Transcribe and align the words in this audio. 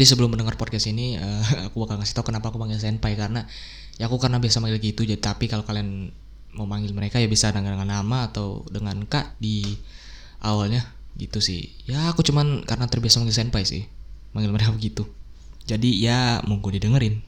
Jadi 0.00 0.16
sebelum 0.16 0.32
mendengar 0.32 0.56
podcast 0.56 0.88
ini, 0.88 1.20
uh, 1.20 1.44
aku 1.68 1.84
bakal 1.84 2.00
ngasih 2.00 2.16
tau 2.16 2.24
kenapa 2.24 2.48
aku 2.48 2.56
panggil 2.56 2.80
senpai 2.80 3.20
karena 3.20 3.44
ya 4.00 4.08
aku 4.08 4.16
karena 4.16 4.40
biasa 4.40 4.64
manggil 4.64 4.80
gitu. 4.80 5.04
Jadi 5.04 5.20
tapi 5.20 5.44
kalau 5.44 5.60
kalian 5.60 6.08
mau 6.56 6.64
manggil 6.64 6.96
mereka 6.96 7.20
ya 7.20 7.28
bisa 7.28 7.52
dengan 7.52 7.84
nama 7.84 8.32
atau 8.32 8.64
dengan 8.72 8.96
kak 9.04 9.36
di 9.36 9.60
awalnya 10.40 10.88
gitu 11.20 11.44
sih. 11.44 11.68
Ya 11.84 12.08
aku 12.08 12.24
cuman 12.24 12.64
karena 12.64 12.88
terbiasa 12.88 13.20
manggil 13.20 13.44
senpai 13.44 13.68
sih, 13.68 13.84
manggil 14.32 14.48
mereka 14.48 14.72
begitu. 14.80 15.04
Jadi 15.68 16.00
ya 16.00 16.40
monggo 16.48 16.72
didengerin. 16.72 17.20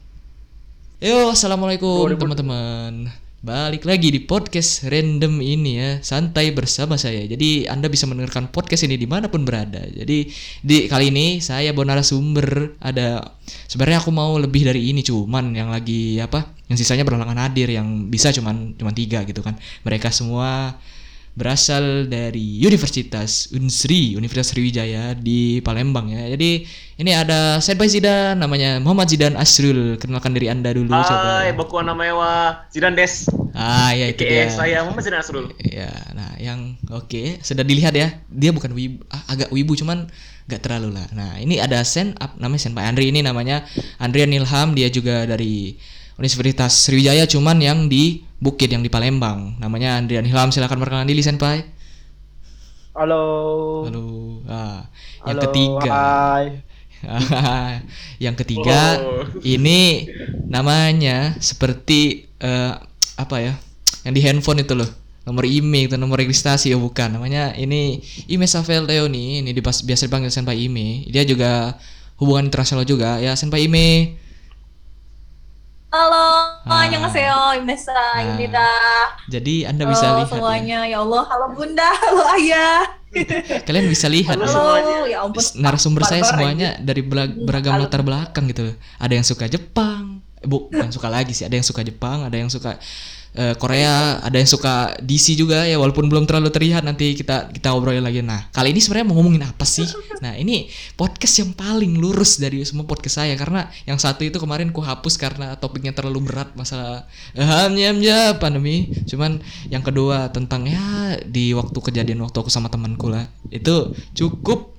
Yo, 0.97 1.29
assalamualaikum 1.29 2.09
teman-teman. 2.17 3.13
Balik 3.43 3.83
lagi 3.83 4.07
di 4.07 4.23
podcast 4.23 4.87
random 4.87 5.43
ini 5.43 5.75
ya, 5.75 5.99
santai 5.99 6.55
bersama 6.55 6.95
saya. 6.95 7.27
Jadi 7.27 7.67
Anda 7.67 7.91
bisa 7.91 8.07
mendengarkan 8.07 8.47
podcast 8.47 8.87
ini 8.87 8.95
di 8.95 9.03
mana 9.03 9.27
pun 9.27 9.43
berada. 9.43 9.83
Jadi 9.83 10.31
di 10.63 10.87
kali 10.87 11.11
ini 11.11 11.43
saya 11.43 11.75
bawa 11.75 11.91
narasumber 11.91 12.79
ada. 12.79 13.35
Sebenarnya 13.67 13.99
aku 13.99 14.15
mau 14.15 14.39
lebih 14.39 14.63
dari 14.63 14.95
ini, 14.95 15.03
cuman 15.03 15.51
yang 15.59 15.75
lagi 15.75 16.23
apa? 16.23 16.55
Yang 16.71 16.87
sisanya 16.87 17.03
berhalangan 17.03 17.35
hadir, 17.43 17.67
yang 17.67 18.07
bisa 18.07 18.31
cuman 18.31 18.79
cuman 18.79 18.95
tiga 18.95 19.27
gitu 19.27 19.43
kan. 19.43 19.59
Mereka 19.83 20.07
semua 20.15 20.79
berasal 21.33 22.05
dari 22.05 22.61
Universitas 22.61 23.49
Unsri, 23.49 24.13
Universitas 24.13 24.53
Sriwijaya 24.53 25.17
di 25.17 25.65
Palembang 25.65 26.13
ya. 26.13 26.29
Jadi 26.29 26.65
ini 27.01 27.11
ada 27.11 27.57
Senpai 27.57 27.89
Zidan 27.89 28.37
namanya 28.37 28.77
Muhammad 28.77 29.09
Zidan 29.09 29.33
Asrul. 29.33 29.97
Kenalkan 29.97 30.37
diri 30.37 30.53
Anda 30.53 30.69
dulu 30.77 30.93
Hai, 30.93 31.01
coba. 31.09 31.57
baku 31.57 31.81
namanya 31.81 32.13
wa 32.13 32.31
Zidan 32.69 32.93
Des. 32.93 33.25
Ah, 33.57 33.93
ya 33.97 34.13
itu 34.13 34.21
Oke, 34.21 34.29
dia. 34.29 34.45
saya 34.53 34.77
Muhammad 34.85 35.03
Zidan 35.09 35.19
Asrul. 35.25 35.49
Ya, 35.57 35.89
nah 36.13 36.37
yang 36.37 36.77
oke 36.93 37.41
sudah 37.41 37.65
dilihat 37.65 37.97
ya. 37.97 38.13
Dia 38.29 38.53
bukan 38.53 38.69
wibu, 38.77 39.01
ah, 39.09 39.25
agak 39.33 39.49
wibu 39.49 39.73
cuman 39.73 40.05
gak 40.45 40.61
terlalu 40.61 40.93
lah. 40.93 41.07
Nah, 41.17 41.41
ini 41.41 41.57
ada 41.57 41.81
Sen 41.81 42.13
up 42.21 42.37
namanya 42.37 42.61
Senpai 42.61 42.85
Andri 42.85 43.09
ini 43.09 43.25
namanya 43.25 43.65
Andrian 43.97 44.29
Ilham, 44.29 44.77
dia 44.77 44.91
juga 44.93 45.25
dari 45.25 45.79
Universitas 46.13 46.85
Sriwijaya 46.85 47.25
cuman 47.25 47.57
yang 47.57 47.89
di 47.89 48.21
Bukit 48.43 48.67
yang 48.67 48.83
di 48.83 48.91
Palembang. 48.91 49.55
Namanya 49.63 49.95
Andrian 49.95 50.27
Ilham. 50.27 50.51
Silakan 50.51 50.83
perkenalan 50.83 51.07
diri 51.07 51.23
Senpai. 51.23 51.63
Halo. 52.91 53.87
Halo. 53.87 54.03
Ah, 54.45 54.91
yang 55.23 55.39
Halo, 55.39 55.43
ketiga. 55.47 55.91
Hai. 55.95 56.45
yang 58.23 58.35
ketiga 58.39 58.95
Oh. 59.03 59.27
ini 59.43 60.07
namanya 60.47 61.35
seperti 61.39 62.27
eh, 62.39 62.73
apa 63.15 63.35
ya? 63.39 63.53
Yang 64.03 64.13
di 64.13 64.21
handphone 64.27 64.59
itu 64.63 64.75
loh. 64.75 64.91
Nomor 65.23 65.47
IMEI 65.47 65.87
itu 65.87 65.95
nomor 65.95 66.19
registrasi 66.19 66.75
ya 66.75 66.77
bukan. 66.77 67.15
Namanya 67.15 67.55
ini 67.55 68.03
Ime 68.27 68.43
Savel 68.43 68.83
Leoni, 68.83 69.39
ini 69.39 69.55
dipas, 69.55 69.79
biasa 69.87 70.11
dipanggil 70.11 70.27
Senpai 70.27 70.67
Ime. 70.67 71.07
Dia 71.07 71.23
juga 71.23 71.79
hubungan 72.19 72.51
internasional 72.51 72.83
juga 72.83 73.23
ya 73.23 73.31
Senpai 73.39 73.71
Ime. 73.71 74.19
Halo, 75.93 76.25
Ah. 76.65 76.89
annyeonghaseyo, 76.89 77.61
Imnesa, 77.61 77.93
Ah. 77.93 78.25
Imnida. 78.25 78.65
Jadi 79.29 79.61
Anda 79.61 79.85
bisa 79.85 80.09
Halo 80.09 80.17
lihat 80.17 80.25
ya. 80.25 80.33
semuanya, 80.33 80.79
ya. 80.89 80.97
Allah, 80.99 81.21
halo 81.23 81.45
Bunda, 81.53 81.85
halo 82.01 82.23
Ayah. 82.33 82.81
Kalian 83.61 83.85
bisa 83.85 84.09
lihat 84.09 84.41
Halo 84.41 84.73
ya. 85.05 85.05
ya 85.05 85.17
ampun. 85.21 85.37
narasumber 85.53 86.01
saya 86.01 86.25
semuanya 86.25 86.81
dari 86.81 87.05
bela- 87.05 87.29
beragam 87.29 87.77
Halo. 87.77 87.85
latar 87.85 88.01
belakang 88.01 88.49
gitu. 88.49 88.73
Ada 88.97 89.13
yang 89.13 89.21
suka 89.21 89.45
Jepang, 89.45 90.25
bu, 90.41 90.65
bukan 90.65 90.89
suka 90.89 91.13
lagi 91.13 91.29
sih. 91.29 91.45
Ada 91.45 91.61
yang 91.61 91.67
suka 91.69 91.85
Jepang, 91.85 92.25
ada 92.25 92.33
yang 92.33 92.49
suka 92.49 92.81
eh, 93.33 93.55
Korea, 93.57 94.21
ada 94.21 94.37
yang 94.37 94.49
suka 94.49 94.93
DC 95.01 95.37
juga 95.37 95.65
ya. 95.65 95.77
Walaupun 95.77 96.09
belum 96.09 96.25
terlalu 96.25 96.49
terlihat 96.53 96.85
nanti 96.85 97.13
kita 97.17 97.49
kita 97.49 97.73
obrolin 97.73 98.05
lagi. 98.05 98.21
Nah 98.21 98.49
kali 98.53 98.73
ini 98.73 98.79
sebenarnya 98.81 99.07
mau 99.09 99.17
ngomongin 99.19 99.43
apa 99.45 99.65
sih? 99.65 99.85
Nah 100.23 100.37
ini 100.37 100.69
podcast 100.95 101.43
yang 101.43 101.51
paling 101.53 101.99
lurus 101.99 102.39
dari 102.39 102.63
semua 102.63 102.87
podcast 102.87 103.21
saya 103.21 103.33
karena 103.35 103.67
yang 103.85 103.99
satu 103.99 104.23
itu 104.23 104.37
kemarin 104.39 104.71
ku 104.71 104.79
hapus 104.79 105.19
karena 105.19 105.57
topiknya 105.57 105.91
terlalu 105.91 106.31
berat 106.31 106.53
masalah 106.53 107.05
hamnya 107.35 108.37
pandemi. 108.39 108.89
Cuman 109.09 109.41
yang 109.69 109.83
kedua 109.83 110.29
tentang 110.31 110.65
ya 110.69 111.17
di 111.25 111.51
waktu 111.53 111.75
kejadian 111.75 112.23
waktu 112.23 112.37
aku 112.39 112.49
sama 112.49 112.69
temanku 112.69 113.09
lah 113.09 113.27
itu 113.53 113.93
cukup 114.17 114.72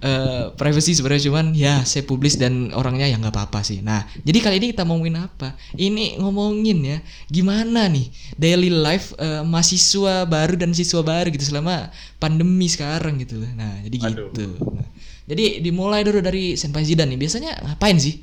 eh 0.00 0.44
privacy 0.56 0.96
sebenarnya 0.96 1.28
cuman 1.28 1.46
ya 1.52 1.74
saya 1.84 2.08
publis 2.08 2.40
dan 2.40 2.72
orangnya 2.72 3.04
ya 3.08 3.16
nggak 3.20 3.34
apa-apa 3.36 3.60
sih. 3.60 3.84
Nah, 3.84 4.08
jadi 4.24 4.38
kali 4.40 4.56
ini 4.60 4.66
kita 4.72 4.88
mau 4.88 4.96
ngomongin 4.96 5.20
apa? 5.20 5.56
Ini 5.76 6.20
ngomongin 6.20 6.78
ya 6.84 6.98
gimana 7.28 7.88
nih 7.92 8.08
daily 8.40 8.72
life 8.72 9.12
eh, 9.20 9.44
mahasiswa 9.44 10.24
baru 10.24 10.56
dan 10.56 10.72
siswa 10.72 11.04
baru 11.04 11.28
gitu 11.28 11.52
selama 11.52 11.92
pandemi 12.16 12.66
sekarang 12.68 13.20
gitu 13.20 13.40
loh. 13.40 13.50
Nah, 13.52 13.80
jadi 13.84 13.96
Aduh. 14.08 14.32
gitu. 14.32 14.46
Nah, 14.56 14.88
jadi 15.28 15.60
dimulai 15.60 16.00
dulu 16.02 16.24
dari 16.24 16.56
Senpai 16.56 16.82
Zidan 16.88 17.12
nih. 17.12 17.20
Biasanya 17.20 17.52
ngapain 17.60 18.00
sih? 18.00 18.20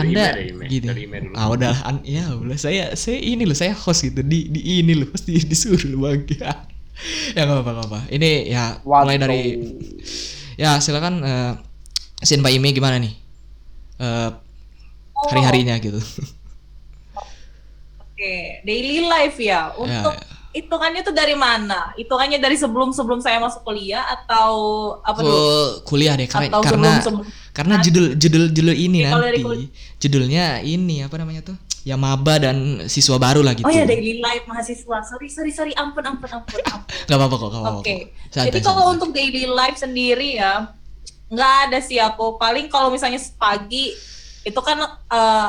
Anda 0.00 0.32
dari 0.32 0.56
email, 0.56 0.68
gitu. 0.72 0.86
dari 0.88 1.02
email 1.04 1.22
dulu. 1.28 1.34
Ah 1.36 1.46
udah 1.52 1.74
an- 1.84 2.04
ya 2.08 2.24
udah 2.32 2.56
saya 2.56 2.96
saya 2.96 3.20
ini 3.20 3.44
loh 3.44 3.56
saya 3.58 3.76
host 3.76 4.08
gitu 4.08 4.24
di 4.24 4.48
di 4.48 4.80
ini 4.80 4.96
loh 4.96 5.12
pasti 5.12 5.36
disuruh 5.50 5.98
bang 6.00 6.24
ya 7.32 7.48
nggak 7.48 7.64
apa-apa 7.64 7.82
apa 7.88 8.00
ini 8.12 8.52
ya 8.52 8.76
mulai 8.84 9.16
dari 9.16 9.40
ya 10.60 10.76
silakan 10.76 11.24
eh 11.24 11.52
Senpai 12.20 12.60
Ime 12.60 12.68
gimana 12.70 13.00
nih 13.00 13.16
Eh 13.96 14.30
Oh, 15.20 15.28
hari-harinya 15.28 15.76
gitu 15.76 16.00
Oke, 18.00 18.60
daily 18.64 19.00
life 19.00 19.36
ya. 19.36 19.72
Untuk 19.76 20.12
ya. 20.12 20.24
hitungannya 20.52 21.00
tuh 21.00 21.12
dari 21.12 21.32
mana? 21.32 21.92
Hitungannya 21.96 22.36
dari 22.36 22.56
sebelum 22.56 22.92
sebelum 22.92 23.20
saya 23.20 23.40
masuk 23.40 23.64
kuliah 23.64 24.04
atau 24.04 24.52
apa 25.00 25.20
dulu? 25.20 25.32
Ku- 25.32 25.96
kuliah 25.96 26.16
deh 26.16 26.28
karena 26.28 26.48
Atau 26.52 26.60
karena 26.64 26.88
sebelum 26.88 27.04
sebelum 27.04 27.24
karena 27.50 27.74
judul 27.80 28.06
judul 28.16 28.44
judul 28.52 28.76
ini 28.76 28.98
nanti 29.04 29.40
kul- 29.40 29.68
judulnya 30.00 30.60
ini 30.60 31.00
apa 31.00 31.16
namanya 31.16 31.52
tuh 31.52 31.56
ya 31.80 31.96
maba 31.96 32.36
dan 32.36 32.84
siswa 32.92 33.16
baru 33.16 33.40
lah 33.40 33.56
gitu 33.56 33.64
Oh 33.64 33.72
ya 33.72 33.88
daily 33.88 34.20
life 34.20 34.44
mahasiswa. 34.44 34.96
Sorry 35.04 35.28
sorry 35.32 35.52
sorry, 35.52 35.72
ampun 35.76 36.04
ampun 36.04 36.28
ampun 36.28 36.60
ampun. 36.68 36.88
nggak 37.08 37.16
apa-apa 37.16 37.36
kok 37.40 37.50
Oke. 37.80 37.96
Santai, 38.28 38.46
Jadi 38.52 38.58
kalau 38.60 38.84
santai. 38.84 38.94
untuk 39.00 39.10
daily 39.16 39.44
life 39.48 39.76
sendiri 39.80 40.36
ya 40.36 40.76
nggak 41.32 41.52
ada 41.70 41.78
sih 41.80 41.96
aku. 41.96 42.36
Paling 42.36 42.68
kalau 42.68 42.92
misalnya 42.92 43.20
pagi 43.40 43.96
itu 44.44 44.60
kan 44.60 44.78
eh, 45.08 45.48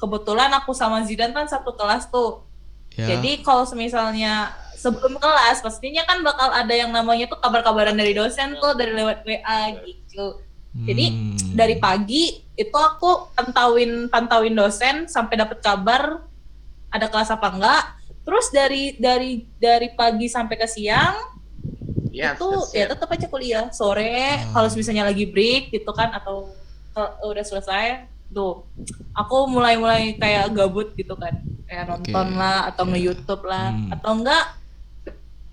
kebetulan 0.00 0.52
aku 0.56 0.72
sama 0.72 1.04
Zidan 1.04 1.32
kan 1.36 1.44
satu 1.48 1.76
kelas 1.76 2.08
tuh. 2.08 2.44
ya. 2.96 3.16
Jadi 3.16 3.44
kalau 3.44 3.68
misalnya 3.76 4.52
sebelum 4.76 5.16
kelas 5.20 5.64
pastinya 5.64 6.04
kan 6.04 6.20
bakal 6.20 6.52
ada 6.52 6.72
yang 6.72 6.92
namanya 6.92 7.26
tuh 7.28 7.40
kabar-kabaran 7.40 7.96
dari 7.96 8.12
dosen 8.12 8.54
tuh 8.60 8.72
dari 8.76 8.92
lewat 8.92 9.24
WA 9.24 9.60
gitu. 9.84 10.40
Jadi 10.84 11.06
Hmm. 11.08 11.36
dari 11.54 11.76
pagi 11.76 12.24
itu 12.52 12.76
aku 12.76 13.32
pantauin 13.32 14.06
pantauin 14.06 14.52
dosen 14.52 15.06
sampai 15.06 15.38
dapat 15.38 15.58
kabar 15.60 16.20
ada 16.88 17.06
kelas 17.06 17.30
apa 17.30 17.48
enggak. 17.48 17.82
Terus 18.22 18.50
dari 18.50 18.92
dari 18.96 19.46
dari 19.56 19.88
pagi 19.90 20.26
sampai 20.26 20.56
ke 20.56 20.66
siang 20.66 21.14
Ya, 22.10 22.32
itu 22.32 22.48
siap, 22.64 22.72
ya 22.72 22.84
tetap 22.88 23.12
aja 23.12 23.26
kuliah 23.28 23.68
sore 23.70 24.40
Hmm. 24.40 24.50
kalau 24.50 24.68
misalnya 24.72 25.04
lagi 25.04 25.28
break 25.28 25.68
gitu 25.68 25.92
kan 25.92 26.10
atau 26.10 26.48
ke- 26.90 27.14
udah 27.22 27.44
selesai 27.44 27.86
tuh 28.26 28.64
aku 29.12 29.36
mulai-mulai 29.46 30.16
kayak 30.16 30.48
gabut 30.50 30.96
gitu 30.96 31.12
kan 31.12 31.36
kayak 31.68 31.84
nonton 31.86 32.34
lah 32.34 32.66
atau 32.66 32.88
ya. 32.88 32.90
nge-youtube 32.90 33.44
lah 33.44 33.68
Hmm. 33.68 33.92
atau 33.92 34.10
enggak 34.16 34.44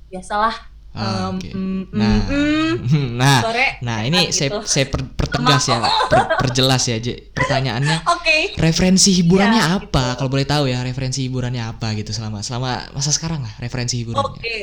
biasalah 0.07 0.55
Ah, 0.93 1.33
em, 1.33 1.41
oke. 1.41 1.49
mm, 1.49 1.81
Nah, 1.89 2.15
mm, 2.29 2.73
mm, 2.85 3.07
nah, 3.21 3.39
sore 3.41 3.67
nah 3.81 4.05
ini 4.05 4.29
gitu. 4.29 4.61
saya 4.61 4.61
saya 4.61 4.85
per- 4.87 5.09
pertegas 5.09 5.65
ya, 5.65 5.81
per- 6.11 6.29
perjelas 6.37 6.83
ya. 6.85 6.97
J. 6.97 7.33
Pertanyaannya, 7.33 7.97
oke 8.13 8.37
referensi 8.61 9.09
hiburannya 9.11 9.57
Ya, 9.57 9.81
apa? 9.81 10.13
gitu. 10.13 10.17
Kalau 10.21 10.29
boleh 10.29 10.45
tahu 10.45 10.69
ya, 10.69 10.85
referensi 10.85 11.25
hiburannya 11.25 11.65
apa 11.65 11.97
gitu 11.97 12.13
selama 12.13 12.45
selama 12.45 12.93
masa 12.93 13.09
sekarang 13.09 13.41
lah, 13.41 13.53
referensi 13.57 13.97
hiburannya. 13.99 14.37
Oke. 14.37 14.57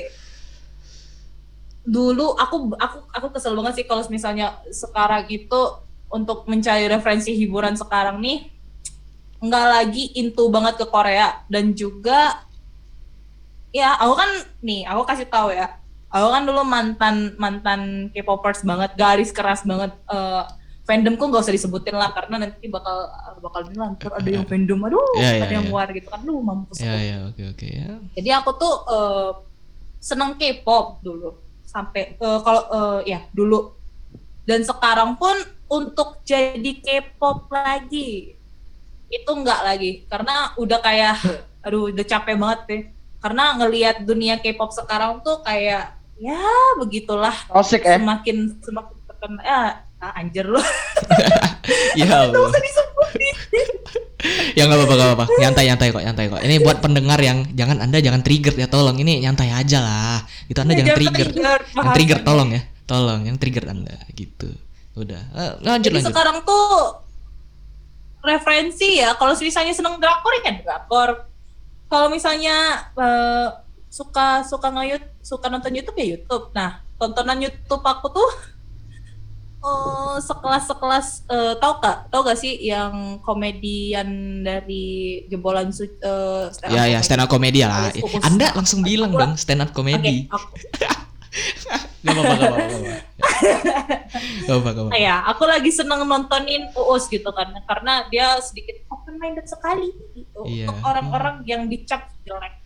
Dulu 1.83 2.39
aku 2.39 2.57
aku 2.79 2.99
aku 3.11 3.27
kesel 3.35 3.57
banget 3.59 3.83
sih 3.83 3.87
kalau 3.89 4.07
misalnya 4.07 4.63
sekarang 4.71 5.27
itu 5.27 5.61
untuk 6.07 6.47
mencari 6.47 6.87
referensi 6.87 7.35
hiburan 7.35 7.75
sekarang 7.75 8.23
nih 8.23 8.47
nggak 9.41 9.67
lagi 9.67 10.15
into 10.15 10.47
banget 10.47 10.77
ke 10.77 10.87
Korea 10.87 11.43
dan 11.49 11.73
juga 11.73 12.45
ya 13.73 13.97
aku 13.97 14.15
kan 14.15 14.31
nih 14.61 14.85
aku 14.85 15.03
kasih 15.03 15.27
tahu 15.27 15.49
ya 15.51 15.81
aku 16.11 16.27
kan 16.29 16.43
dulu 16.43 16.63
mantan 16.63 17.17
mantan 17.39 17.81
K-popers 18.11 18.61
banget 18.63 18.91
garis 18.95 19.31
keras 19.31 19.63
banget 19.63 19.95
eh 20.07 20.43
fandomku 20.83 21.23
nggak 21.23 21.47
usah 21.47 21.55
disebutin 21.55 21.95
lah 21.95 22.11
karena 22.11 22.43
nanti 22.43 22.67
bakal 22.67 23.07
bakal 23.39 23.63
bilang 23.71 23.95
"Ntar 23.95 24.11
ada 24.19 24.27
yang 24.27 24.43
fandom 24.43 24.81
aduh 24.83 24.99
Ya, 25.15 25.39
ya, 25.39 25.47
ada 25.47 25.55
yang 25.55 25.71
ya. 25.71 25.73
war 25.73 25.87
gitu 25.89 26.09
kan 26.11 26.21
lu 26.27 26.43
mampus 26.43 26.83
Ya 26.83 26.91
lu." 26.91 26.99
ya, 26.99 27.19
oke 27.31 27.43
oke 27.55 27.67
ya. 27.71 27.91
Jadi 28.19 28.29
aku 28.35 28.51
tuh 28.59 28.75
eh, 28.91 29.31
seneng 30.03 30.35
K-pop 30.35 30.99
dulu 30.99 31.31
sampai 31.63 32.19
eh, 32.19 32.39
kalau 32.43 32.63
eh, 32.67 33.01
ya 33.07 33.23
dulu 33.31 33.71
dan 34.43 34.67
sekarang 34.67 35.15
pun 35.15 35.39
untuk 35.71 36.27
jadi 36.27 36.73
K-pop 36.83 37.47
lagi 37.49 38.35
itu 39.07 39.31
enggak 39.31 39.63
lagi 39.63 40.03
karena 40.11 40.51
udah 40.59 40.79
kayak 40.83 41.15
aduh 41.67 41.95
udah 41.95 42.03
capek 42.03 42.35
banget 42.35 42.61
deh 42.67 42.83
karena 43.23 43.45
ngelihat 43.63 44.03
dunia 44.03 44.43
K-pop 44.43 44.75
sekarang 44.75 45.23
tuh 45.23 45.39
kayak 45.47 46.00
ya 46.21 46.45
begitulah 46.77 47.33
Toxic 47.49 47.81
eh. 47.83 47.97
semakin 47.97 48.61
semakin 48.61 48.97
terkenal 49.09 49.41
ya 49.41 49.61
ah, 50.01 50.13
anjir 50.21 50.45
lu 50.45 50.61
ya 51.99 52.29
Allah. 52.29 52.49
usah 52.49 52.61
disebutin. 52.61 53.37
Ya 54.53 54.69
nggak 54.69 54.77
apa-apa, 54.85 54.95
nggak 55.01 55.09
apa-apa. 55.17 55.27
Nyantai, 55.41 55.65
nyantai 55.73 55.89
kok, 55.97 56.03
nyantai 56.05 56.25
kok. 56.29 56.41
Ini 56.45 56.61
buat 56.61 56.85
pendengar 56.85 57.17
yang 57.25 57.41
jangan 57.57 57.81
anda 57.81 58.05
jangan 58.05 58.21
trigger 58.21 58.53
ya, 58.53 58.69
tolong. 58.69 59.01
Ini 59.01 59.25
nyantai 59.25 59.49
aja 59.49 59.81
lah. 59.81 60.21
Itu 60.45 60.61
anda 60.61 60.77
jangan 60.77 60.93
trigger. 60.93 61.29
Yang 61.33 61.41
bahasannya. 61.41 61.95
trigger 61.97 62.19
tolong 62.21 62.49
ya, 62.53 62.63
tolong. 62.85 63.21
Yang 63.25 63.37
trigger 63.41 63.65
anda 63.73 63.97
gitu. 64.13 64.53
Udah, 64.93 65.25
Eh, 65.25 65.53
lanjut 65.65 65.89
Jadi 65.89 65.97
lanjut. 66.05 66.13
sekarang 66.13 66.37
tuh 66.45 66.69
referensi 68.21 69.01
ya. 69.01 69.17
Kalau 69.17 69.33
misalnya 69.33 69.73
seneng 69.73 69.97
drakor 69.97 70.33
ya 70.37 70.43
kan 70.45 70.55
drakor. 70.69 71.11
Kalau 71.89 72.13
misalnya 72.13 72.57
eh, 73.01 73.49
suka 73.91 74.41
suka 74.43 74.71
nge 74.71 75.03
suka 75.21 75.47
nonton 75.47 75.75
YouTube 75.75 75.99
ya 75.99 76.15
YouTube. 76.15 76.45
Nah 76.53 76.71
tontonan 76.95 77.37
YouTube 77.37 77.83
aku 77.83 78.07
tuh 78.09 78.31
eh, 79.61 80.17
sekelas-sekelas 80.21 81.07
eh, 81.27 81.55
tau 81.57 81.77
gak 81.79 82.09
tau 82.09 82.23
gak 82.23 82.35
sih 82.35 82.57
yang 82.63 83.19
komedian 83.21 84.09
dari 84.41 84.87
jebolan 85.27 85.69
su 85.69 85.85
eh, 85.85 86.45
stand 86.49 86.71
up 86.71 86.77
Ya 86.77 86.85
ya 86.89 87.01
stand 87.01 87.21
up 87.21 87.29
komedi 87.29 87.61
lah. 87.61 87.91
Anda 88.23 88.55
langsung 88.55 88.81
bilang 88.81 89.13
dong 89.13 89.35
stand 89.35 89.61
up 89.61 89.71
komedi. 89.71 90.25
aku- 90.27 90.57
Gak 92.01 92.17
apa-apa, 92.17 92.33
gak 92.33 92.49
apa-apa. 92.49 92.95
Gak 94.41 94.49
apa-apa, 94.49 94.69
gak 94.69 94.83
apa-apa. 94.83 94.97
ya 94.99 95.17
aku 95.23 95.45
lagi 95.45 95.71
seneng 95.71 96.01
nontonin 96.03 96.73
Uus 96.73 97.07
gitu 97.07 97.29
kan 97.29 97.53
karena 97.63 98.09
dia 98.09 98.41
sedikit 98.41 98.81
open 98.89 99.15
minded 99.15 99.45
sekali 99.45 99.93
gitu 100.11 100.41
Iya. 100.43 100.67
untuk 100.67 100.81
orang-orang 100.81 101.45
yang 101.45 101.69
dicap 101.69 102.09
jelek 102.23 102.57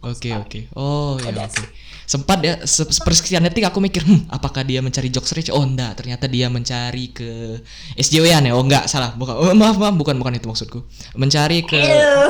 Oke 0.00 0.30
oke. 0.32 0.60
Oh 0.78 1.18
ya 1.18 1.34
oke. 1.44 1.64
Sempat 2.10 2.42
ya 2.42 2.54
se 2.66 2.82
sepersekian 2.90 3.46
detik 3.46 3.62
aku 3.70 3.78
mikir, 3.78 4.02
hmm, 4.02 4.26
apakah 4.34 4.66
dia 4.66 4.82
mencari 4.82 5.14
jokes 5.14 5.30
rich? 5.30 5.46
Oh 5.54 5.62
enggak, 5.62 5.94
ternyata 5.94 6.26
dia 6.26 6.50
mencari 6.50 7.14
ke 7.14 7.62
SJW-an 7.94 8.50
ya. 8.50 8.52
Oh 8.58 8.66
enggak, 8.66 8.90
salah. 8.90 9.14
Bukan. 9.14 9.30
Oh, 9.38 9.54
maaf 9.54 9.78
maaf, 9.78 9.94
bukan 9.94 10.18
bukan 10.18 10.34
itu 10.34 10.50
maksudku. 10.50 10.82
Mencari 11.14 11.62
ke 11.62 11.78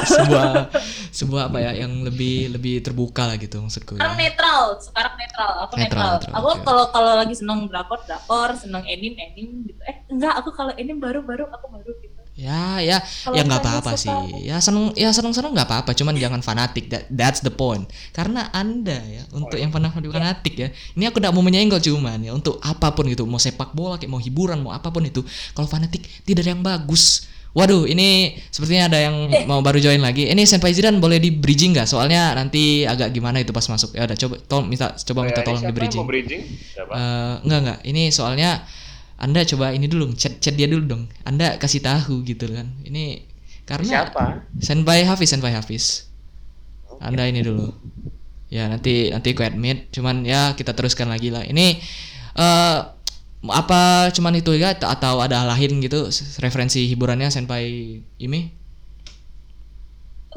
sebuah 0.04 0.68
sebuah 1.10 1.42
apa 1.48 1.58
ya 1.64 1.72
yang 1.80 2.04
lebih 2.04 2.52
lebih 2.52 2.84
terbuka 2.84 3.24
lah 3.24 3.36
gitu 3.40 3.58
maksudku. 3.64 3.96
sekarang 3.96 4.16
Ya. 4.20 4.28
netral 4.30 4.62
sekarang 4.78 5.14
netral 5.18 5.52
aku 5.64 5.72
Netral, 5.80 5.88
netral, 5.88 6.12
netral, 6.20 6.36
aku 6.38 6.48
kalau 6.62 6.84
kalau 6.92 7.12
lagi 7.18 7.34
seneng 7.34 7.58
drakor 7.66 8.00
drakor 8.06 8.50
seneng 8.54 8.84
anime 8.86 9.18
anime 9.18 9.66
gitu 9.66 9.80
eh 9.88 9.96
enggak 10.12 10.34
aku 10.38 10.50
kalau 10.54 10.72
anime 10.76 11.00
baru 11.00 11.24
baru 11.24 11.44
aku 11.50 11.66
baru 11.72 11.90
gitu 12.04 12.09
Ya 12.40 12.80
ya 12.80 12.98
Kalau 13.04 13.36
ya 13.36 13.42
nggak 13.44 13.60
apa-apa 13.60 13.92
suka- 13.92 14.24
sih. 14.24 14.48
Ya 14.48 14.56
seneng 14.58 14.96
ya 14.96 15.12
seneng 15.12 15.36
seneng 15.36 15.52
nggak 15.52 15.68
apa-apa. 15.68 15.90
Cuman 15.92 16.16
jangan 16.16 16.40
fanatik. 16.40 16.88
That, 16.88 17.04
that's 17.12 17.40
the 17.40 17.52
point. 17.52 17.84
Karena 18.10 18.48
anda 18.50 18.96
ya 18.96 19.28
untuk 19.30 19.60
yang 19.60 19.68
pernah 19.68 19.92
fanatik 19.92 20.54
ya. 20.56 20.68
Ini 20.96 21.12
aku 21.12 21.20
tidak 21.20 21.36
mau 21.36 21.44
menyenggol 21.44 21.76
cuman 21.78 22.24
ya 22.24 22.32
untuk 22.32 22.56
apa 22.60 22.90
pun 22.90 23.04
gitu. 23.06 23.28
Mau 23.28 23.36
sepak 23.36 23.70
bola, 23.70 24.00
kayak 24.00 24.08
mau 24.08 24.18
hiburan, 24.18 24.58
mau 24.58 24.72
apa 24.72 24.88
pun 24.88 25.04
itu. 25.04 25.20
Kalau 25.52 25.68
fanatik 25.68 26.00
tidak 26.24 26.42
ada 26.42 26.50
yang 26.50 26.64
bagus. 26.64 27.28
Waduh, 27.50 27.82
ini 27.82 28.38
sepertinya 28.46 28.86
ada 28.86 29.10
yang 29.10 29.26
mau 29.44 29.58
baru 29.58 29.82
join 29.82 29.98
lagi. 29.98 30.30
Ini 30.30 30.46
Senpai 30.46 30.70
Zidan 30.70 31.02
boleh 31.02 31.18
di 31.18 31.34
bridging 31.34 31.74
nggak? 31.74 31.82
Soalnya 31.84 32.30
nanti 32.30 32.86
agak 32.86 33.10
gimana 33.10 33.42
itu 33.42 33.50
pas 33.50 33.66
masuk. 33.66 33.90
Ya 33.90 34.06
udah 34.06 34.14
coba 34.14 34.34
tolong 34.46 34.70
minta 34.70 34.94
coba 34.94 35.20
minta 35.26 35.42
Oh, 35.42 35.42
ya, 35.42 35.46
tolong 35.50 35.62
di 35.66 35.74
bridging. 35.74 35.98
mau 35.98 36.06
bridging? 36.06 36.42
Siapa? 36.46 36.92
Eh, 36.94 37.34
enggak 37.42 37.58
enggak 37.58 37.78
ini 37.84 38.02
soalnya 38.08 38.62
anda 39.20 39.44
coba 39.44 39.76
ini 39.76 39.84
dulu 39.84 40.16
chat 40.16 40.40
chat 40.40 40.56
dia 40.56 40.64
dulu 40.64 40.88
dong. 40.88 41.02
Anda 41.28 41.60
kasih 41.60 41.84
tahu 41.84 42.24
gitu 42.24 42.48
kan. 42.48 42.72
Ini 42.88 43.20
karena 43.68 44.08
Siapa? 44.08 44.48
senpai 44.56 45.04
Hafiz 45.04 45.28
senpai 45.28 45.52
Hafiz. 45.52 46.08
Anda 46.98 47.28
ini 47.28 47.44
dulu. 47.44 47.68
Ya 48.48 48.66
nanti 48.66 49.12
nanti 49.12 49.36
ku 49.36 49.44
admit. 49.44 49.92
Cuman 49.92 50.24
ya 50.24 50.56
kita 50.56 50.72
teruskan 50.72 51.12
lagi 51.12 51.28
lah. 51.28 51.44
Ini 51.44 51.76
eh 52.40 52.76
apa 53.46 54.08
cuman 54.16 54.40
itu 54.40 54.56
ya? 54.56 54.72
Atau 54.72 55.20
ada 55.20 55.44
hal 55.44 55.52
lain 55.52 55.84
gitu? 55.84 56.08
Referensi 56.40 56.88
hiburannya 56.88 57.28
senpai 57.28 58.00
Imi 58.16 58.56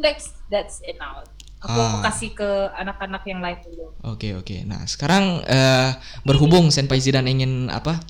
that's 0.02 0.34
that's 0.50 0.82
it 0.84 0.98
now. 0.98 1.22
Aku 1.64 1.80
Ah. 1.80 2.04
kasih 2.04 2.36
ke 2.36 2.50
anak-anak 2.76 3.24
yang 3.24 3.40
lain 3.40 3.56
dulu. 3.64 3.96
Oke 4.04 4.36
oke. 4.36 4.68
Nah 4.68 4.84
sekarang 4.84 5.40
eh, 5.48 5.96
berhubung 6.28 6.68
Senpai 6.76 7.00
Zidan 7.00 7.24
ingin 7.24 7.72
apa 7.72 8.04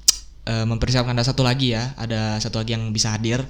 eh, 0.47 0.65
mempersiapkan 0.67 1.15
ada 1.15 1.25
satu 1.25 1.41
lagi 1.43 1.75
ya, 1.75 1.95
ada 1.95 2.39
satu 2.39 2.63
lagi 2.63 2.75
yang 2.75 2.91
bisa 2.91 3.11
hadir. 3.15 3.43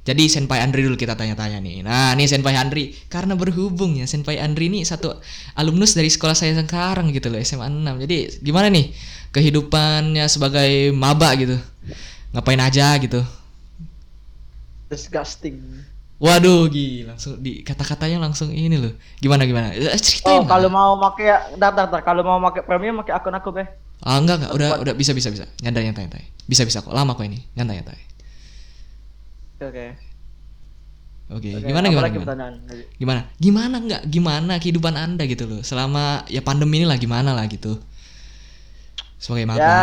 Jadi 0.00 0.32
Senpai 0.32 0.64
Andri 0.64 0.80
dulu 0.80 0.96
kita 0.96 1.12
tanya-tanya 1.12 1.60
nih. 1.60 1.84
Nah 1.84 2.16
nih 2.16 2.24
Senpai 2.24 2.56
Andri, 2.56 2.96
karena 3.12 3.36
berhubung 3.36 4.00
ya 4.00 4.08
Senpai 4.08 4.40
Andri 4.40 4.72
ini 4.72 4.80
satu 4.80 5.12
alumnus 5.60 5.92
dari 5.92 6.08
sekolah 6.08 6.32
saya 6.32 6.56
sekarang 6.56 7.12
gitu 7.12 7.28
loh 7.28 7.36
SMA 7.44 7.68
6. 7.68 8.08
Jadi 8.08 8.16
gimana 8.40 8.72
nih 8.72 8.96
kehidupannya 9.30 10.24
sebagai 10.24 10.96
maba 10.96 11.36
gitu? 11.36 11.60
Ngapain 12.32 12.60
aja 12.64 12.96
gitu? 12.96 13.20
Disgusting. 14.88 15.60
Waduh, 16.20 16.68
gila, 16.68 17.16
langsung 17.16 17.40
di 17.40 17.64
kata-katanya 17.64 18.20
langsung 18.20 18.52
ini 18.52 18.76
loh. 18.76 18.92
Gimana 19.24 19.48
gimana? 19.48 19.72
Eh, 19.72 19.96
Ceritain. 19.96 20.44
Oh, 20.44 20.44
kalau 20.44 20.68
mau 20.68 21.00
pakai 21.00 21.56
daftar, 21.56 21.88
daftar. 21.88 22.00
Kalau 22.04 22.20
mau 22.20 22.36
pakai 22.52 22.60
premium 22.60 23.00
pakai 23.00 23.16
akun 23.16 23.32
aku, 23.32 23.48
Beh. 23.56 23.64
Ah 24.04 24.20
enggak 24.20 24.44
enggak, 24.44 24.52
udah 24.52 24.70
udah 24.84 24.92
bisa 24.92 25.16
bisa 25.16 25.32
bisa. 25.32 25.48
Nyantai 25.64 25.88
nyantai 25.88 26.02
nyantai. 26.04 26.24
Bisa 26.44 26.68
bisa 26.68 26.84
kok. 26.84 26.92
Lama 26.92 27.16
kok 27.16 27.24
ini. 27.24 27.40
Nyantai 27.56 27.74
nyantai. 27.80 28.00
Oke, 29.56 29.64
oke. 29.64 29.86
Oke, 31.30 31.50
gimana 31.62 31.88
apa 31.88 31.92
gimana 31.94 32.08
gimana? 32.12 32.24
pertanyaan? 32.26 32.54
Gimana? 33.00 33.20
Gimana 33.40 33.76
enggak? 33.80 34.02
Gimana 34.04 34.52
kehidupan 34.60 34.94
Anda 35.00 35.24
gitu 35.24 35.48
loh. 35.48 35.60
Selama 35.64 36.28
ya 36.28 36.44
pandemi 36.44 36.84
ini 36.84 36.86
lah 36.90 37.00
gimana 37.00 37.32
lah 37.32 37.48
gitu. 37.48 37.80
Sebagai 39.16 39.48
maba. 39.48 39.64
Ya 39.64 39.80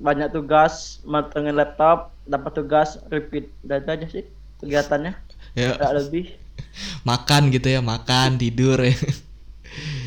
banyak 0.00 0.32
tugas, 0.32 1.04
matengin 1.04 1.52
laptop, 1.52 2.16
dapat 2.24 2.52
tugas, 2.56 2.96
repeat, 3.12 3.52
itu 3.60 3.72
aja 3.92 4.08
sih 4.08 4.24
kegiatannya. 4.62 5.12
Ya, 5.52 5.76
Enggak 5.76 5.92
lebih. 5.98 6.24
makan 7.10 7.50
gitu 7.50 7.68
ya, 7.68 7.80
makan, 7.80 8.38
tidur 8.38 8.78
ya. 8.80 8.94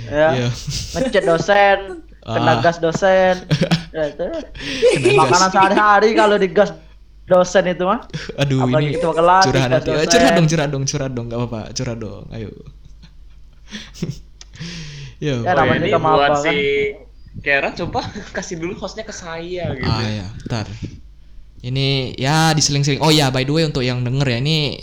Ya, 0.06 0.28
Iya. 0.34 0.50
ngechat 0.96 1.24
dosen, 1.24 1.80
Ah. 2.22 2.34
kena 2.36 2.54
gas 2.60 2.78
dosen. 2.80 3.36
Ya, 3.92 4.04
itu. 4.08 4.26
Makanan 5.12 5.50
sehari-hari 5.50 6.10
kalau 6.14 6.36
digas 6.36 6.74
dosen 7.26 7.66
itu 7.68 7.84
mah. 7.84 8.06
Aduh 8.36 8.62
Apalagi 8.62 8.86
ini 8.88 8.96
ketua 8.96 9.14
kelas, 9.14 9.44
curhat 9.46 9.70
nanti. 9.70 9.90
Dosen. 9.90 10.10
curhat 10.10 10.32
dong, 10.32 10.48
curhat 10.48 10.70
dong, 10.70 10.84
curhat 10.86 11.12
dong, 11.12 11.26
enggak 11.28 11.40
apa-apa. 11.40 11.62
Curhat 11.72 11.98
dong. 12.00 12.24
Ayo. 12.32 12.50
Yo. 15.18 15.42
Ya, 15.42 15.52
Oh, 15.52 15.56
namanya 15.56 15.80
ini 15.82 15.92
buat 15.94 16.32
kan. 16.32 16.44
si 16.44 16.56
Kera 17.36 17.70
coba 17.74 18.00
kasih 18.32 18.56
dulu 18.56 18.78
hostnya 18.78 19.04
ke 19.04 19.12
saya 19.12 19.76
gitu. 19.76 19.84
Ah 19.84 20.06
ya, 20.06 20.28
bentar. 20.40 20.66
Ini 21.64 22.18
ya 22.20 22.52
diseling-seling. 22.52 23.00
Oh 23.00 23.14
ya, 23.14 23.32
by 23.32 23.48
the 23.48 23.54
way 23.54 23.64
untuk 23.64 23.86
yang 23.86 24.04
denger 24.04 24.28
ya 24.28 24.38
ini 24.42 24.80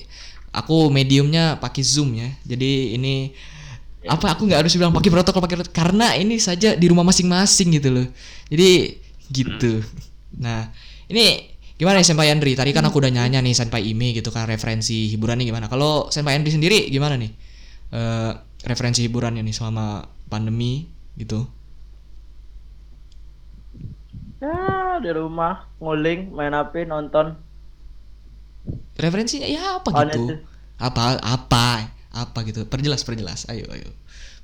aku 0.53 0.93
mediumnya 0.93 1.57
pakai 1.59 1.83
Zoom 1.83 2.17
ya. 2.17 2.29
Jadi 2.45 2.97
ini 2.97 3.33
apa 4.03 4.35
aku 4.35 4.51
nggak 4.51 4.67
harus 4.67 4.75
bilang 4.75 4.91
pakai 4.91 5.15
protokol 5.15 5.41
pakai 5.47 5.63
karena 5.71 6.19
ini 6.19 6.37
saja 6.43 6.75
di 6.75 6.87
rumah 6.91 7.07
masing-masing 7.07 7.79
gitu 7.79 7.89
loh. 7.93 8.07
Jadi 8.51 8.99
gitu. 9.31 9.81
Nah, 10.43 10.69
ini 11.07 11.55
gimana 11.79 12.03
ya 12.03 12.07
Senpai 12.07 12.35
Andri? 12.35 12.59
Tadi 12.59 12.75
kan 12.75 12.83
aku 12.83 12.99
udah 12.99 13.15
nyanyi 13.15 13.39
nih 13.41 13.55
Senpai 13.55 13.87
Imi 13.87 14.13
gitu 14.19 14.35
kan 14.35 14.51
referensi 14.51 15.07
hiburannya 15.09 15.47
gimana. 15.47 15.71
Kalau 15.71 16.11
Senpai 16.11 16.35
Andri 16.35 16.51
sendiri 16.51 16.91
gimana 16.91 17.15
nih? 17.15 17.31
Eh 17.95 18.33
referensi 18.67 19.07
hiburannya 19.07 19.43
nih 19.43 19.55
selama 19.55 20.07
pandemi 20.27 20.91
gitu. 21.15 21.47
Ya, 24.43 24.59
di 24.99 25.11
rumah 25.15 25.55
nguling, 25.79 26.21
main 26.37 26.53
HP, 26.53 26.75
nonton. 26.85 27.27
Referensinya 28.95 29.49
ya 29.49 29.79
apa 29.81 29.89
Oh, 29.91 30.03
gitu? 30.05 30.23
itu. 30.23 30.25
Apa 30.79 31.17
apa 31.23 31.67
apa 32.13 32.39
gitu? 32.45 32.67
Perjelas 32.67 33.03
perjelas. 33.03 33.47
Ayo 33.49 33.67
ayo. 33.73 33.91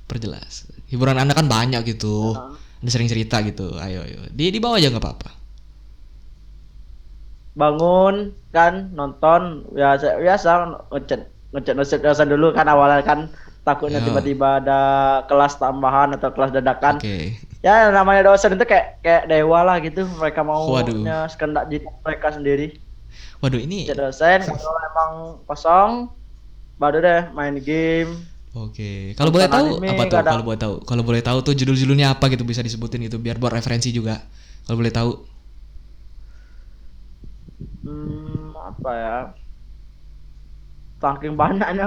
Perjelas. 0.09 0.65
Hiburan 0.89 1.19
Anda 1.19 1.37
kan 1.37 1.45
banyak 1.47 1.81
gitu. 1.85 2.33
Anda 2.79 2.89
sering 2.89 3.11
cerita 3.11 3.43
gitu. 3.45 3.77
Ayo 3.77 4.01
ayo. 4.03 4.19
Di 4.31 4.49
di 4.49 4.59
bawah 4.59 4.79
aja 4.79 4.89
nggak 4.89 5.03
apa-apa. 5.03 5.31
bangun 7.53 8.31
kan 8.55 8.87
nonton 8.95 9.67
biasa 9.75 10.15
biasa 10.21 10.49
ngechat 10.95 11.21
ngechat 11.51 11.75
ngechat 11.75 11.99
dosen 11.99 12.31
dulu 12.31 12.55
kan 12.55 12.71
awalnya 12.71 13.03
kan 13.03 13.27
takutnya 13.67 13.99
Ya. 13.99 14.07
tiba-tiba 14.07 14.63
ada 14.63 14.79
kelas 15.27 15.59
tambahan 15.59 16.15
atau 16.15 16.31
kelas 16.31 16.55
dadakan 16.55 17.03
Oke. 17.03 17.35
Ya 17.59 17.91
namanya 17.91 18.21
dosen 18.31 18.55
itu 18.55 18.63
kayak 18.63 19.03
kayak 19.03 19.23
dewa 19.27 19.59
lah 19.67 19.77
gitu 19.83 20.07
mereka 20.21 20.41
Waduh. 20.43 20.95
maunya 20.95 21.27
sekendak 21.27 21.67
jadi 21.67 21.85
mereka 22.05 22.27
sendiri 22.31 22.65
Waduh 23.43 23.59
ini 23.59 23.87
chat 23.87 23.97
dosen 23.99 24.39
kalau 24.47 24.79
emang 24.89 25.11
kosong 25.47 25.91
baru 26.79 26.97
deh 27.03 27.21
main 27.35 27.55
game 27.59 28.11
Oke. 28.49 29.13
Kalau 29.13 29.29
boleh 29.29 29.45
tahu 29.45 29.77
anime, 29.77 29.93
apa 29.93 30.03
tuh? 30.09 30.17
kadang- 30.17 30.33
Kalau 30.33 30.43
boleh 30.49 30.57
tahu, 30.59 30.73
kalau 30.81 31.03
boleh 31.05 31.21
tahu 31.21 31.37
tuh 31.45 31.53
judul-judulnya 31.53 32.17
apa 32.17 32.33
gitu 32.33 32.41
bisa 32.41 32.65
disebutin 32.65 33.05
gitu 33.05 33.21
biar 33.21 33.37
buat 33.37 33.53
referensi 33.53 33.93
juga. 33.93 34.25
Kalau 34.65 34.77
boleh 34.81 34.89
tahu. 34.89 35.11
hmm, 37.83 38.55
apa 38.69 38.89
ya 39.03 39.15
saking 41.01 41.33
banyaknya 41.39 41.85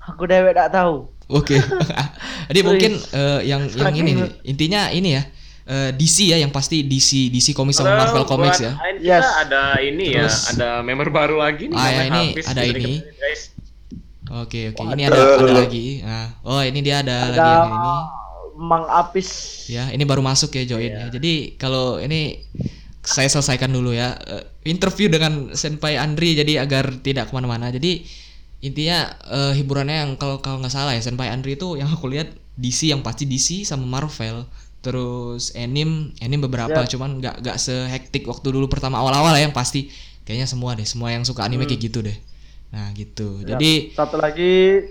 aku 0.00 0.22
dewek 0.30 0.56
tak 0.56 0.68
tahu 0.74 1.13
Oke. 1.26 1.56
Jadi 2.48 2.60
Wih. 2.60 2.66
mungkin 2.66 2.92
eh, 2.94 3.40
yang 3.44 3.62
yang 3.70 3.94
ini 3.94 4.10
nih, 4.12 4.28
intinya 4.44 4.82
ini 4.88 5.10
ya. 5.14 5.24
eh, 5.64 5.90
DC 5.92 6.28
ya 6.28 6.36
yang 6.36 6.52
pasti 6.52 6.84
DC 6.84 7.32
DC 7.32 7.52
Comics 7.52 7.80
sama 7.80 7.96
Marvel 7.96 8.24
Comics 8.24 8.60
ya. 8.60 8.76
Yes. 9.00 9.24
Kita 9.24 9.30
ada 9.42 9.62
ini 9.80 10.12
Terus- 10.12 10.44
ya, 10.44 10.52
ada 10.52 10.70
member 10.80 11.08
baru 11.08 11.40
lagi 11.40 11.72
nih. 11.72 11.76
Ah, 11.76 11.88
ya, 11.88 12.02
ini 12.04 12.22
Hafiz. 12.36 12.44
ada 12.46 12.62
ini. 12.62 12.92
Oke 14.34 14.72
oke 14.72 14.82
ini 14.92 15.02
ada- 15.04 15.36
ada 15.36 15.52
lagi. 15.54 16.00
Nah, 16.00 16.26
oh 16.42 16.60
ini 16.60 16.80
dia 16.80 17.00
ada, 17.00 17.28
lagi 17.28 17.38
Ada 17.38 17.48
yang 17.60 17.72
ini. 17.72 17.90
Mang 18.54 18.84
Apis. 18.86 19.28
Ya 19.66 19.90
ini 19.90 20.04
baru 20.04 20.20
masuk 20.20 20.52
ya 20.52 20.64
join 20.64 20.90
ya. 20.90 21.06
Jadi 21.08 21.56
kalau 21.56 21.98
ini 21.98 22.44
saya 23.00 23.28
selesaikan 23.28 23.68
dulu 23.68 23.92
ya 23.92 24.16
Eh, 24.16 24.44
interview 24.64 25.08
dengan 25.08 25.52
Senpai 25.52 25.96
Andri 25.96 26.32
jadi 26.32 26.60
agar 26.60 26.92
tidak 27.00 27.28
ke 27.28 27.32
mana-mana. 27.32 27.68
Jadi 27.68 28.04
intinya 28.64 28.98
eh, 29.28 29.52
hiburannya 29.52 29.96
yang 30.08 30.10
kalau 30.16 30.40
kalau 30.40 30.56
nggak 30.64 30.72
salah 30.72 30.96
ya 30.96 31.02
Senpai 31.04 31.28
Andri 31.28 31.60
itu 31.60 31.76
yang 31.76 31.92
aku 31.92 32.08
lihat 32.08 32.32
DC 32.56 32.88
yang 32.88 33.04
pasti 33.04 33.28
DC 33.28 33.68
sama 33.68 33.84
Marvel. 33.84 34.48
Terus 34.80 35.52
anime 35.52 36.12
anime 36.20 36.44
beberapa 36.44 36.80
Ya. 36.80 36.88
cuman 36.88 37.20
nggak 37.20 37.44
nggak 37.44 37.56
sehektik 37.60 38.24
waktu 38.24 38.48
dulu 38.48 38.68
pertama 38.68 39.00
awal-awal 39.00 39.36
ya 39.36 39.44
yang 39.44 39.52
pasti 39.52 39.88
kayaknya 40.24 40.48
semua 40.48 40.72
deh 40.72 40.84
semua 40.84 41.12
yang 41.12 41.24
suka 41.24 41.44
anime 41.44 41.68
kayak 41.68 41.82
gitu 41.84 42.00
deh. 42.00 42.16
Nah 42.72 42.88
gitu. 42.92 43.44
Ya, 43.44 43.54
Jadi 43.56 43.92
satu 43.92 44.16
lagi 44.16 44.84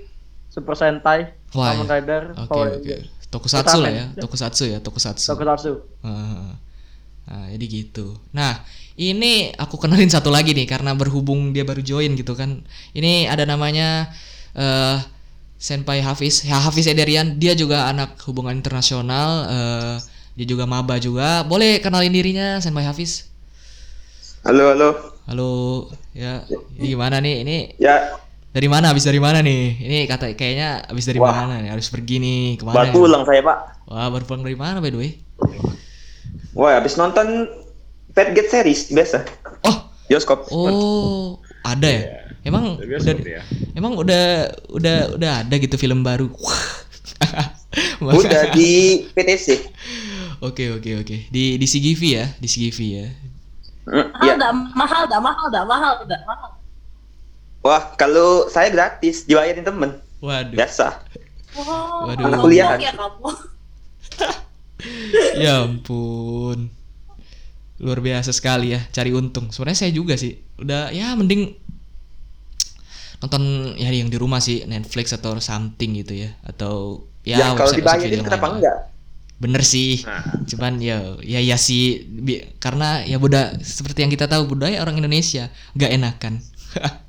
Super 0.50 0.77
Sentai, 0.77 1.34
Wah, 1.58 1.74
Kamen 1.74 1.89
ya. 1.89 1.92
Rider, 1.98 2.24
Oke 2.38 2.50
Power. 2.50 2.68
Ranger, 2.77 3.01
Tokusatsu 3.34 3.77
lah 3.82 3.89
ya, 3.89 4.06
tokusatsu 4.13 4.63
ya, 4.70 4.77
tokusatsu. 4.77 5.25
Tokusatsu. 5.34 5.74
Heeh. 6.06 6.50
Nah, 7.24 7.46
jadi 7.50 7.65
gitu. 7.65 8.13
Nah, 8.30 8.62
ini 8.97 9.50
aku 9.57 9.81
kenalin 9.81 10.09
satu 10.09 10.29
lagi 10.29 10.53
nih 10.53 10.69
karena 10.69 10.93
berhubung 10.93 11.53
dia 11.55 11.65
baru 11.65 11.81
join 11.81 12.13
gitu 12.13 12.38
kan. 12.38 12.62
Ini 12.93 13.27
ada 13.29 13.43
namanya 13.47 14.13
eh 14.53 15.00
Senpai 15.63 16.03
Hafiz. 16.03 16.43
Ya, 16.43 16.59
Hafiz 16.59 16.91
Ederian, 16.91 17.39
dia 17.39 17.55
juga 17.55 17.88
anak 17.88 18.19
hubungan 18.27 18.51
internasional, 18.51 19.47
eh 19.47 19.95
dia 20.35 20.45
juga 20.50 20.67
maba 20.67 21.00
juga. 21.00 21.47
Boleh 21.47 21.79
kenalin 21.79 22.12
dirinya 22.12 22.59
Senpai 22.59 22.83
Hafiz? 22.83 23.31
Halo, 24.43 24.75
halo. 24.75 24.89
Halo, 25.23 25.51
ya. 26.12 26.43
Ini 26.75 27.00
gimana 27.00 27.23
nih? 27.23 27.47
Ini 27.47 27.57
Ya, 27.79 28.12
dari 28.51 28.67
mana? 28.67 28.91
Habis 28.91 29.07
dari 29.07 29.23
mana 29.23 29.39
nih? 29.39 29.79
Ini 29.79 29.97
kata 30.03 30.35
kayaknya 30.35 30.83
habis 30.83 31.07
dari 31.07 31.23
Wah. 31.23 31.31
mana 31.31 31.63
nih? 31.63 31.71
Harus 31.71 31.88
pergi 31.88 32.19
nih 32.19 32.59
ke 32.59 32.63
mana? 32.67 32.75
baru 32.83 32.91
pulang 32.91 33.23
saya, 33.23 33.39
Pak. 33.39 33.57
Wah, 33.88 34.12
baru 34.12 34.23
pulang 34.27 34.43
dari 34.43 34.59
mana 34.59 34.83
by 34.83 34.91
the 34.91 35.00
way? 35.00 35.12
Wah, 36.51 36.75
habis 36.75 37.00
nonton 37.00 37.47
Fat 38.13 38.29
Get 38.32 38.48
series 38.48 38.89
biasa. 38.89 39.25
Oh, 39.62 39.77
Bioskop. 40.05 40.46
Oh, 40.50 41.38
ada 41.62 41.88
ya? 41.88 42.01
Emang 42.43 42.75
Udah 42.75 43.00
udah 43.00 43.15
ya. 43.24 43.41
emang 43.74 43.93
udah 43.96 44.24
udah 44.70 44.98
udah 45.15 45.32
ada 45.41 45.55
gitu 45.55 45.75
film 45.75 46.03
baru. 46.03 46.27
Udah 48.03 48.51
di 48.58 49.01
PTC. 49.15 49.63
Oke 50.43 50.70
oke 50.70 51.01
oke. 51.01 51.15
Di 51.32 51.55
di 51.55 51.65
CGV 51.65 52.01
ya, 52.03 52.25
di 52.38 52.46
CGV 52.46 52.79
ya. 52.84 53.08
Hmm, 53.84 54.12
Mahal 54.13 54.27
ya. 54.27 54.36
dah, 54.38 54.51
mahal 54.75 55.03
dah, 55.08 55.20
mahal 55.20 55.48
dah, 55.50 55.63
mahal 55.65 55.96
dah, 56.05 56.20
mahal. 56.24 56.50
Wah, 57.63 57.96
kalau 57.96 58.46
saya 58.46 58.67
gratis, 58.70 59.24
dibayarin 59.24 59.63
temen. 59.63 60.03
Waduh. 60.20 60.55
Biasa. 60.55 61.00
Wow, 61.55 62.12
Waduh. 62.12 62.27
Anak 62.27 62.39
kuliahan. 62.43 62.77
ya. 62.77 62.91
Ya 65.39 65.63
ampun. 65.63 66.67
Luar 67.84 68.00
biasa 68.00 68.32
sekali 68.32 68.72
ya, 68.75 68.80
cari 68.96 69.12
untung. 69.12 69.52
Sebenarnya 69.52 69.80
saya 69.88 69.92
juga 69.94 70.16
sih. 70.16 70.34
Udah 70.62 70.90
ya 70.96 71.13
mending 71.20 71.42
nonton 73.24 73.74
ya 73.80 73.88
yang 73.92 74.12
di 74.12 74.18
rumah 74.20 74.44
sih 74.44 74.68
Netflix 74.68 75.16
atau 75.16 75.40
something 75.40 75.96
gitu 76.04 76.13
ya 76.28 76.36
atau 76.44 77.08
ya, 77.24 77.40
Ya, 77.40 77.48
kalau 77.56 77.72
dibayarin 77.72 78.20
kenapa 78.20 78.46
lain 78.52 78.56
enggak? 78.60 78.78
Bener 79.40 79.63
sih. 79.63 80.04
Nah, 80.04 80.44
Cuman 80.48 80.80
ya 80.84 81.20
ya 81.24 81.40
ya 81.40 81.56
sih 81.60 82.04
bi- 82.08 82.44
karena 82.60 83.04
ya 83.08 83.20
budak 83.20 83.60
seperti 83.63 84.04
yang 84.04 84.12
kita 84.12 84.28
tahu 84.28 84.48
budaya 84.56 84.84
orang 84.84 85.00
Indonesia 85.00 85.48
nggak 85.75 85.92
enakan. 86.00 86.34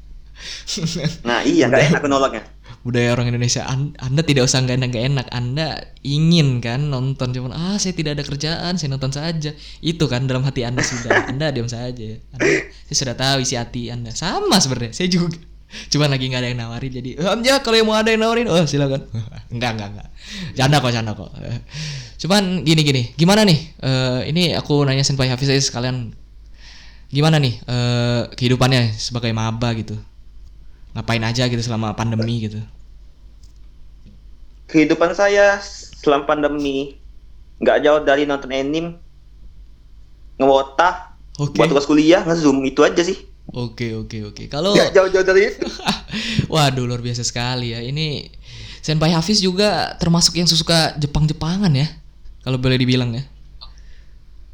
Nah, 1.24 1.40
iya, 1.46 1.66
enggak 1.68 1.82
enak 1.90 2.02
nolaknya. 2.08 2.53
Budaya 2.84 3.16
orang 3.16 3.32
Indonesia 3.32 3.64
An- 3.64 3.96
Anda 3.96 4.20
tidak 4.20 4.44
usah 4.44 4.60
nggak 4.60 4.76
enak 4.76 4.88
nggak 4.92 5.04
enak 5.08 5.26
Anda 5.32 5.66
ingin 6.04 6.60
kan 6.60 6.92
nonton 6.92 7.32
cuman 7.32 7.56
ah 7.56 7.80
saya 7.80 7.96
tidak 7.96 8.20
ada 8.20 8.24
kerjaan 8.28 8.76
saya 8.76 8.92
nonton 8.92 9.08
saja. 9.10 9.56
Itu 9.80 10.04
kan 10.04 10.28
dalam 10.28 10.44
hati 10.44 10.68
Anda 10.68 10.84
sudah 10.84 11.10
Anda 11.32 11.48
diam 11.48 11.64
saja. 11.64 12.20
Anda 12.36 12.46
saya 12.86 12.96
sudah 13.00 13.16
tahu 13.16 13.36
isi 13.40 13.56
hati 13.56 13.88
Anda. 13.88 14.12
Sama 14.12 14.60
sebenarnya 14.60 14.92
saya 14.92 15.08
juga. 15.08 15.40
Cuman 15.90 16.12
lagi 16.12 16.28
nggak 16.30 16.38
ada 16.44 16.48
yang 16.52 16.60
nawarin 16.60 16.92
jadi 16.92 17.10
"Em, 17.18 17.40
ya 17.42 17.58
kalau 17.64 17.74
yang 17.80 17.88
mau 17.88 17.96
ada 17.96 18.12
yang 18.12 18.20
nawarin? 18.20 18.46
Oh 18.46 18.62
silakan. 18.68 19.08
Enggak 19.54 19.80
enggak 19.80 19.88
enggak 19.96 20.08
canda 20.54 20.76
kok 20.78 20.92
canda 20.92 21.12
kok. 21.16 21.30
Cuman 22.20 22.62
gini 22.68 22.80
gini. 22.84 23.02
Gimana 23.16 23.48
nih? 23.48 23.58
Eh, 23.80 24.20
ini 24.28 24.42
aku 24.52 24.84
nanya 24.84 25.02
senpai 25.02 25.32
Hafiz 25.32 25.48
aja 25.48 25.58
sekalian. 25.58 26.12
Gimana 27.08 27.40
nih 27.40 27.54
eh, 27.64 28.22
kehidupannya 28.36 28.92
sebagai 28.92 29.32
maba 29.32 29.72
gitu? 29.72 29.96
Ngapain 30.94 31.24
aja 31.26 31.48
gitu 31.50 31.58
selama 31.58 31.96
pandemi 31.98 32.44
gitu 32.44 32.60
Kehidupan 34.68 35.12
saya 35.12 35.60
selama 36.04 36.28
pandemi 36.28 36.96
nggak 37.60 37.80
jauh 37.84 38.00
dari 38.02 38.24
nonton 38.28 38.50
anime, 38.50 38.98
ngewota, 40.40 41.14
Oke. 41.38 41.56
buat 41.58 41.70
tugas 41.70 41.86
kuliah, 41.86 42.24
nge-zoom 42.26 42.64
itu 42.66 42.80
aja 42.82 43.02
sih. 43.04 43.18
Oke 43.54 43.94
oke 43.94 44.34
oke. 44.34 44.42
Kalau 44.50 44.72
Nggak 44.74 44.96
jauh-jauh 44.96 45.26
dari 45.26 45.52
itu. 45.52 45.68
waduh 46.52 46.88
luar 46.88 47.04
biasa 47.04 47.22
sekali 47.22 47.76
ya. 47.76 47.84
Ini 47.84 48.32
Senpai 48.84 49.12
Hafiz 49.12 49.40
juga 49.40 49.96
termasuk 49.96 50.36
yang 50.36 50.48
suka 50.48 50.96
Jepang-Jepangan 50.98 51.72
ya. 51.72 51.88
Kalau 52.42 52.60
boleh 52.60 52.76
dibilang 52.76 53.14
ya. 53.16 53.24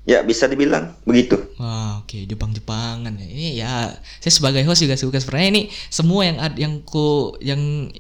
Ya, 0.09 0.19
bisa 0.27 0.51
dibilang 0.51 0.97
begitu. 1.07 1.39
Wah, 1.61 2.03
oke 2.03 2.27
Jepang-Jepangan 2.27 3.15
ya. 3.15 3.27
Ini 3.27 3.49
ya 3.63 3.73
saya 4.19 4.33
sebagai 4.33 4.67
host 4.67 4.83
juga 4.83 4.99
suka 4.99 5.23
sebenarnya 5.23 5.49
ini 5.55 5.63
semua 5.89 6.27
yang 6.27 6.37
ad, 6.39 6.55
yang 6.59 6.75
ku 6.83 7.35
yang 7.39 7.91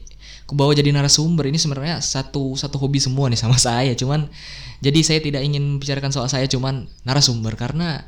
ku 0.50 0.58
bawa 0.58 0.74
jadi 0.74 0.90
narasumber 0.90 1.46
ini 1.46 1.62
sebenarnya 1.62 2.02
satu 2.02 2.58
satu 2.58 2.74
hobi 2.82 2.98
semua 2.98 3.30
nih 3.30 3.38
sama 3.38 3.54
saya. 3.70 3.94
Cuman 3.94 4.26
jadi 4.82 4.98
saya 5.06 5.22
tidak 5.22 5.46
ingin 5.46 5.78
bicarakan 5.78 6.10
soal 6.10 6.26
saya 6.26 6.50
cuman 6.50 6.90
narasumber 7.06 7.54
karena 7.54 8.02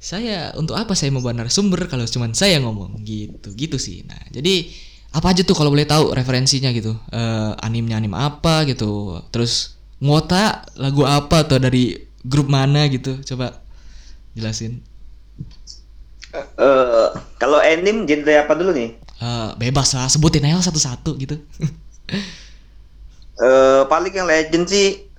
saya 0.00 0.56
untuk 0.56 0.76
apa 0.80 0.96
saya 0.96 1.12
membawa 1.12 1.36
narasumber 1.44 1.84
kalau 1.88 2.08
cuman 2.08 2.32
saya 2.32 2.56
ngomong 2.64 3.04
gitu 3.04 3.52
gitu 3.52 3.76
sih. 3.76 4.08
Nah, 4.08 4.20
jadi 4.32 4.72
apa 5.12 5.36
aja 5.36 5.44
tuh 5.44 5.52
kalau 5.52 5.68
boleh 5.68 5.84
tahu 5.84 6.16
referensinya 6.16 6.72
gitu. 6.72 6.96
Eh 7.12 7.52
animenya 7.60 8.00
anim 8.00 8.16
apa 8.16 8.64
gitu. 8.64 9.20
Terus 9.28 9.76
ngota 10.00 10.64
lagu 10.80 11.04
apa 11.04 11.44
tuh 11.44 11.60
dari 11.60 11.92
grup 12.24 12.48
mana 12.48 12.88
gitu. 12.88 13.20
Coba 13.20 13.60
jelasin. 14.32 14.80
Eh, 16.34 17.08
kalau 17.38 17.62
anime 17.62 18.08
genre 18.08 18.34
apa 18.40 18.52
dulu 18.58 18.74
nih? 18.74 19.03
Eh, 19.20 19.50
bebas 19.58 19.94
lah 19.94 20.10
sebutin 20.10 20.46
aja 20.46 20.70
satu-satu 20.70 21.16
gitu. 21.20 21.36
Eh, 23.34 23.82
paling 23.90 24.14
yang 24.14 24.30
legend 24.30 24.70
sih 24.70 25.10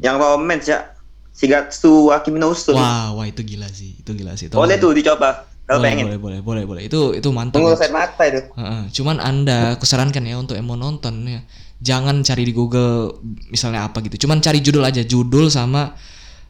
yang 0.00 0.16
romance 0.16 0.72
ya. 0.72 0.96
Shigatsu 1.36 2.08
Akimi 2.08 2.40
no 2.40 2.56
Uso. 2.56 2.72
wah, 2.72 3.12
wah 3.12 3.28
itu 3.28 3.44
gila 3.44 3.68
sih. 3.68 3.92
Itu 4.00 4.16
gila 4.16 4.40
sih. 4.40 4.48
Boleh 4.48 4.80
tuh 4.80 4.96
dicoba 4.96 5.44
kalau 5.68 5.84
boleh, 5.84 5.92
pengen. 5.92 6.04
boleh, 6.08 6.16
boleh, 6.16 6.40
boleh, 6.40 6.64
boleh. 6.64 6.82
Itu 6.88 7.12
itu 7.12 7.28
mantap. 7.28 7.60
Tunggu 7.60 7.76
ya. 7.76 7.84
saya 7.84 7.92
mata 7.92 8.24
itu. 8.24 8.40
Heeh, 8.56 8.82
cuman 8.96 9.20
anda 9.20 9.76
kusarankan 9.76 10.24
ya 10.24 10.40
untuk 10.40 10.56
yang 10.56 10.64
mau 10.64 10.80
nonton 10.80 11.28
ya 11.28 11.44
jangan 11.80 12.20
cari 12.20 12.44
di 12.44 12.52
Google 12.52 13.16
misalnya 13.48 13.88
apa 13.88 14.04
gitu 14.04 14.28
cuman 14.28 14.44
cari 14.44 14.60
judul 14.60 14.84
aja 14.84 15.00
judul 15.00 15.48
sama 15.48 15.96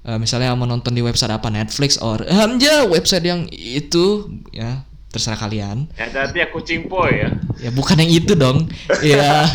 eh, 0.02 0.18
misalnya 0.18 0.52
mau 0.58 0.66
nonton 0.66 0.90
di 0.90 1.00
website 1.00 1.30
apa 1.30 1.48
Netflix 1.48 2.02
or 2.02 2.18
ehm, 2.26 2.58
ya 2.58 2.82
website 2.84 3.22
yang 3.22 3.46
itu 3.54 4.26
ya 4.50 4.82
terserah 5.10 5.38
kalian. 5.38 5.90
Ya 5.98 6.06
hati 6.06 6.38
aku 6.40 6.62
cimpoy 6.62 7.26
ya. 7.26 7.30
ya 7.58 7.70
bukan 7.74 7.98
yang 7.98 8.10
itu 8.10 8.32
dong. 8.38 8.70
Ya 9.02 9.46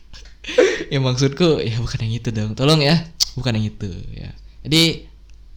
ya 0.92 0.98
maksudku 0.98 1.60
ya 1.60 1.76
bukan 1.78 1.98
yang 2.08 2.14
itu 2.16 2.28
dong. 2.32 2.56
Tolong 2.56 2.80
ya. 2.80 3.04
Bukan 3.36 3.52
yang 3.60 3.68
itu 3.68 3.88
ya. 4.16 4.32
Jadi 4.64 5.06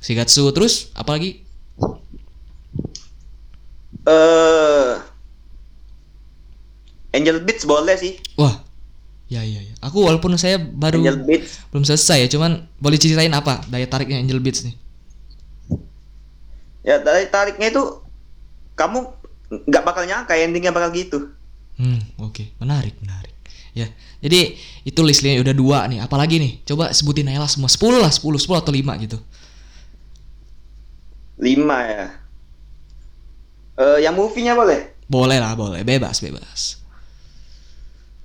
Shigatsu 0.04 0.52
terus 0.52 0.92
apalagi 0.94 1.48
Eh 4.02 4.94
Angel 7.12 7.44
Beats 7.44 7.64
boleh 7.68 7.96
sih. 7.96 8.20
wah. 8.40 8.64
Ya 9.32 9.48
ya 9.48 9.64
ya. 9.64 9.76
Aku 9.80 10.04
walaupun 10.04 10.36
saya 10.36 10.60
baru 10.60 11.00
Angel 11.00 11.24
Beats. 11.24 11.64
belum 11.72 11.88
selesai 11.88 12.28
ya 12.28 12.28
cuman 12.28 12.68
boleh 12.84 13.00
ceritain 13.00 13.32
apa 13.32 13.64
daya 13.72 13.88
tariknya 13.88 14.20
Angel 14.20 14.44
Beats 14.44 14.68
nih? 14.68 14.76
Ya 16.84 17.00
dari 17.00 17.32
tariknya 17.32 17.72
itu 17.72 18.04
kamu 18.76 19.21
nggak 19.52 19.84
bakal 19.84 20.04
nyangka 20.08 20.34
endingnya 20.34 20.72
bakal 20.72 20.90
gitu. 20.96 21.20
hmm 21.76 22.24
oke 22.24 22.56
menarik 22.58 22.96
menarik 23.04 23.36
ya 23.72 23.88
jadi 24.20 24.56
itu 24.84 25.00
listnya 25.02 25.40
udah 25.40 25.56
dua 25.56 25.78
nih 25.88 26.00
apalagi 26.00 26.40
nih 26.40 26.64
coba 26.64 26.92
sebutin 26.92 27.28
aja 27.28 27.40
lah 27.44 27.52
semua 27.52 27.68
10 27.68 28.00
lah 28.00 28.12
10 28.12 28.24
10 28.48 28.62
atau 28.62 28.72
5 28.72 29.04
gitu 29.04 29.18
Lima 31.42 31.80
ya. 31.84 32.06
Eh 33.76 33.98
yang 34.06 34.14
movie-nya 34.14 34.54
boleh. 34.54 34.94
boleh 35.10 35.38
lah 35.42 35.58
boleh 35.58 35.82
bebas 35.84 36.24
bebas 36.24 36.80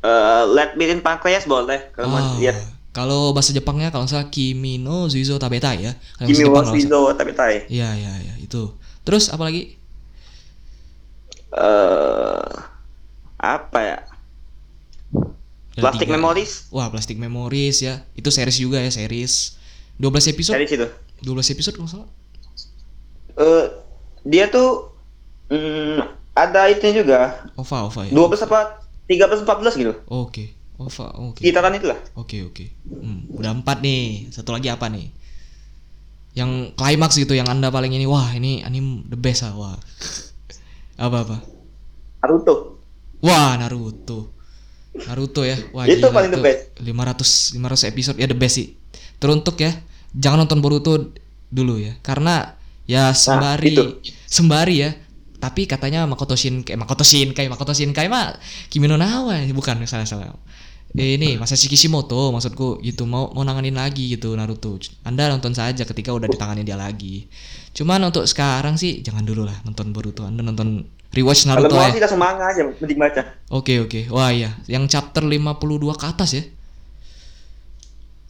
Eh 0.05 0.43
Let 0.55 0.79
Me 0.79 0.87
In 0.87 1.03
Pancreas 1.03 1.49
boleh 1.49 1.91
kalau 1.91 2.13
mau 2.15 2.21
Ah, 2.21 2.39
lihat. 2.39 2.57
Kalau 2.95 3.35
bahasa 3.35 3.51
Jepangnya 3.51 3.91
kalau 3.91 4.07
salah 4.07 4.31
Kimi 4.31 4.79
no 4.79 5.11
Zuizo 5.11 5.35
Tabetai 5.37 5.83
ya. 5.83 5.93
Kimi 6.23 6.47
nggak 6.47 6.71
Shizo 6.71 7.11
Tabetai. 7.13 7.67
Iya 7.67 7.91
iya 7.93 8.13
iya 8.23 8.35
itu. 8.39 8.71
Terus 9.03 9.29
apa 9.29 9.51
Eh 11.57 12.53
apa 13.37 13.79
ya? 13.81 13.99
Plastic 15.77 16.09
tiga. 16.09 16.17
Memories. 16.17 16.73
Wah, 16.73 16.89
Plastic 16.89 17.21
Memories 17.21 17.85
ya. 17.85 18.05
Itu 18.17 18.33
series 18.33 18.57
juga 18.57 18.81
ya, 18.81 18.89
series. 18.89 19.61
12 20.01 20.33
episode. 20.33 20.57
Dari 20.57 20.69
situ. 20.69 20.89
12 21.25 21.53
episode 21.53 21.75
kalau 21.77 21.89
salah. 21.89 22.11
Eh 23.37 23.65
dia 24.25 24.49
tuh 24.49 24.93
mm, 25.53 26.01
ada 26.33 26.69
itu 26.73 26.89
juga. 26.93 27.45
OVA, 27.61 27.89
OVA 27.93 28.03
ya. 28.09 28.13
12 28.13 28.47
apa 28.49 28.61
13 29.09 29.45
14 29.45 29.81
gitu. 29.81 29.93
Oke. 30.09 30.57
OVA, 30.77 31.07
oke. 31.33 31.41
Sekitaran 31.41 31.73
itulah. 31.77 31.97
Oke 32.17 32.45
oke. 32.45 32.69
Hmm, 32.85 33.29
udah 33.33 33.53
empat 33.57 33.81
nih. 33.81 34.29
Satu 34.29 34.53
lagi 34.53 34.69
apa 34.69 34.93
nih? 34.93 35.09
Yang 36.37 36.77
klimaks 36.77 37.17
gitu, 37.17 37.33
yang 37.33 37.49
anda 37.49 37.73
paling 37.73 37.97
ini, 37.97 38.05
wah 38.05 38.29
ini 38.37 38.61
anime 38.61 39.09
the 39.09 39.17
best 39.17 39.41
ah, 39.41 39.57
wah. 39.57 39.81
Apa 40.97 41.17
apa? 41.23 41.37
Naruto. 42.25 42.81
Wah 43.21 43.57
Naruto. 43.61 44.37
Naruto 44.97 45.45
ya, 45.45 45.61
wah 45.77 45.85
Itu 45.85 46.09
gila, 46.09 46.17
paling 46.17 46.33
the 46.33 46.41
best. 46.41 46.61
500 46.81 47.61
500 47.61 47.93
episode 47.93 48.17
ya 48.17 48.27
the 48.29 48.39
best 48.39 48.55
sih. 48.57 48.73
Teruntuk 49.21 49.61
ya, 49.61 49.77
jangan 50.17 50.45
nonton 50.49 50.65
Boruto 50.65 51.13
dulu 51.53 51.77
ya, 51.77 52.01
karena 52.01 52.57
ya 52.89 53.13
sembari 53.13 53.77
itu. 53.77 54.01
sembari 54.25 54.77
ya. 54.81 54.91
Tapi 55.37 55.69
katanya 55.69 56.09
Makoto 56.09 56.33
Shinkai, 56.33 56.81
Makoto 56.81 57.05
Shinkai, 57.05 57.45
Makoto 57.53 57.77
Shinkai 57.77 58.09
mah 58.09 58.41
Kimi 58.73 58.89
no 58.89 58.97
Nawa 58.97 59.45
bukan 59.53 59.85
salah 59.85 60.09
salah. 60.09 60.33
Eh, 60.97 61.21
ini 61.21 61.37
Masashi 61.37 61.69
Kishimoto 61.69 62.33
maksudku 62.33 62.81
gitu 62.81 63.05
mau 63.05 63.29
mau 63.37 63.45
nanganin 63.45 63.77
lagi 63.77 64.17
gitu 64.17 64.33
Naruto. 64.33 64.81
Anda 65.05 65.29
nonton 65.29 65.53
saja 65.53 65.85
ketika 65.85 66.17
udah 66.17 66.25
ditangani 66.25 66.65
dia 66.65 66.81
lagi. 66.81 67.29
Cuman 67.77 68.01
untuk 68.03 68.25
sekarang 68.25 68.75
sih 68.75 69.05
jangan 69.05 69.21
dulu 69.23 69.45
lah 69.45 69.61
nonton 69.63 69.93
Boruto. 69.93 70.25
Anda 70.25 70.41
nonton 70.41 70.89
rewatch 71.13 71.45
Kalau 71.45 71.61
Naruto 71.61 71.77
mau 71.77 71.85
ya. 71.85 71.93
langsung 71.95 72.17
manga 72.19 72.45
aja, 72.49 72.65
mending 72.65 72.97
baca. 72.97 73.23
Oke 73.53 73.79
oke. 73.79 74.09
Wah 74.09 74.33
iya, 74.33 74.57
yang 74.65 74.89
chapter 74.89 75.21
52 75.21 75.93
ke 75.93 76.07
atas 76.07 76.31
ya. 76.33 76.45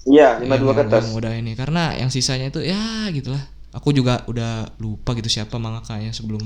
Iya, 0.06 0.28
Yang- 0.38 0.62
52 0.62 0.70
ke 0.70 0.80
yang- 0.82 0.90
atas. 0.90 1.02
yang 1.04 1.14
udah 1.14 1.32
ini 1.34 1.52
karena 1.54 1.82
yang 1.94 2.10
sisanya 2.10 2.46
itu 2.48 2.62
ya 2.62 2.78
gitulah. 3.10 3.42
Aku 3.74 3.90
juga 3.90 4.22
udah 4.26 4.70
lupa 4.78 5.12
gitu 5.12 5.28
siapa 5.28 5.58
mangakanya 5.58 6.10
sebelum 6.10 6.42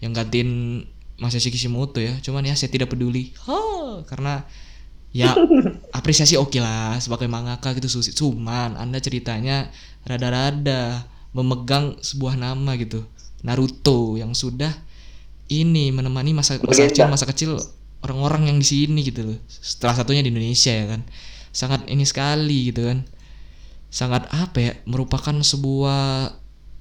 yang 0.00 0.10
gantiin 0.10 0.82
Masashi 1.16 1.48
Kishimoto 1.48 1.98
ya. 1.98 2.14
Cuman 2.20 2.42
ya 2.42 2.54
saya 2.54 2.68
tidak 2.68 2.90
peduli. 2.90 3.32
Ha, 3.44 3.58
karena 4.04 4.44
ya 5.10 5.32
apresiasi 5.98 6.36
oke 6.36 6.58
lah 6.58 6.96
sebagai 6.98 7.26
mangaka 7.26 7.70
gitu 7.72 7.88
Susi. 7.88 8.12
Cuman 8.12 8.74
Anda 8.74 8.98
ceritanya 8.98 9.68
rada-rada 10.04 11.04
memegang 11.36 12.00
sebuah 12.00 12.40
nama 12.40 12.72
gitu. 12.80 13.04
Naruto 13.44 14.16
yang 14.16 14.32
sudah 14.32 14.72
ini 15.46 15.94
menemani 15.94 16.34
masa 16.34 16.58
masa 16.58 16.88
kecil 16.90 17.06
masa 17.06 17.26
kecil 17.28 17.50
orang-orang 18.02 18.50
yang 18.50 18.58
di 18.58 18.66
sini 18.66 19.00
gitu 19.04 19.22
loh. 19.22 19.38
Setelah 19.46 20.02
satunya 20.02 20.24
di 20.24 20.32
Indonesia 20.32 20.72
ya 20.72 20.86
kan. 20.88 21.04
Sangat 21.52 21.84
ini 21.88 22.04
sekali 22.08 22.72
gitu 22.72 22.88
kan. 22.88 23.04
Sangat 23.92 24.28
apa 24.32 24.58
ya? 24.58 24.72
Merupakan 24.88 25.34
sebuah 25.34 26.32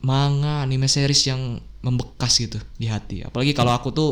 manga 0.05 0.61
anime 0.61 0.85
series 0.85 1.25
yang 1.25 1.59
membekas 1.85 2.41
gitu 2.41 2.57
di 2.81 2.89
hati. 2.89 3.21
Apalagi 3.21 3.53
kalau 3.53 3.73
aku 3.73 3.93
tuh 3.93 4.11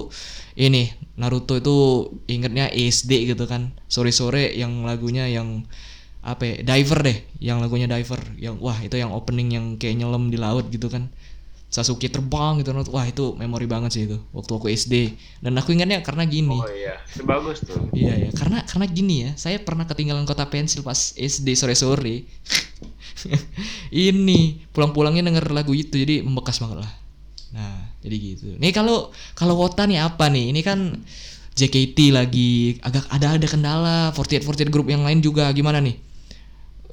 ini 0.53 0.93
Naruto 1.17 1.57
itu 1.57 2.09
ingetnya 2.29 2.69
SD 2.69 3.33
gitu 3.33 3.49
kan. 3.49 3.73
Sore-sore 3.89 4.53
yang 4.53 4.85
lagunya 4.85 5.25
yang 5.29 5.65
apa 6.23 6.43
ya? 6.47 6.55
Diver 6.63 6.99
deh, 7.03 7.17
yang 7.43 7.59
lagunya 7.59 7.85
Diver 7.85 8.19
yang 8.39 8.55
wah 8.63 8.79
itu 8.79 8.95
yang 8.95 9.11
opening 9.11 9.51
yang 9.51 9.65
kayak 9.75 9.99
nyelam 9.99 10.31
di 10.31 10.39
laut 10.39 10.71
gitu 10.71 10.87
kan. 10.87 11.11
Sasuke 11.73 12.05
terbang 12.05 12.61
gitu 12.61 12.69
wah 12.93 13.01
itu 13.01 13.33
memori 13.33 13.65
banget 13.65 13.97
sih 13.97 14.05
itu 14.05 14.21
waktu 14.29 14.51
aku 14.53 14.69
SD 14.69 15.17
dan 15.41 15.57
aku 15.57 15.73
ingatnya 15.73 16.05
karena 16.05 16.21
gini 16.29 16.53
Oh 16.53 16.69
iya, 16.69 17.01
itu 17.09 17.25
bagus 17.25 17.65
tuh. 17.65 17.89
Iya 17.97 18.13
ya, 18.13 18.29
karena 18.29 18.61
karena 18.61 18.85
gini 18.85 19.15
ya, 19.25 19.31
saya 19.33 19.57
pernah 19.57 19.89
ketinggalan 19.89 20.21
kota 20.29 20.45
pensil 20.45 20.85
pas 20.85 21.17
SD 21.17 21.57
sore-sore. 21.57 22.29
Ini 23.89 24.69
pulang-pulangnya 24.69 25.25
denger 25.25 25.49
lagu 25.49 25.73
itu 25.73 25.97
jadi 25.97 26.21
membekas 26.21 26.61
banget 26.61 26.85
lah. 26.85 26.91
Nah, 27.57 27.89
jadi 28.05 28.15
gitu. 28.21 28.53
Nih 28.61 28.69
kalau 28.69 29.09
kalau 29.33 29.57
Wota 29.57 29.89
nih 29.89 29.97
apa 29.97 30.29
nih? 30.29 30.53
Ini 30.53 30.61
kan 30.61 30.93
JKT 31.57 31.97
lagi 32.13 32.77
agak 32.81 33.09
ada 33.09 33.37
ada 33.37 33.47
kendala, 33.49 33.97
48 34.13 34.45
48 34.45 34.73
grup 34.73 34.89
yang 34.89 35.01
lain 35.01 35.21
juga 35.25 35.49
gimana 35.53 35.81
nih? 35.81 36.12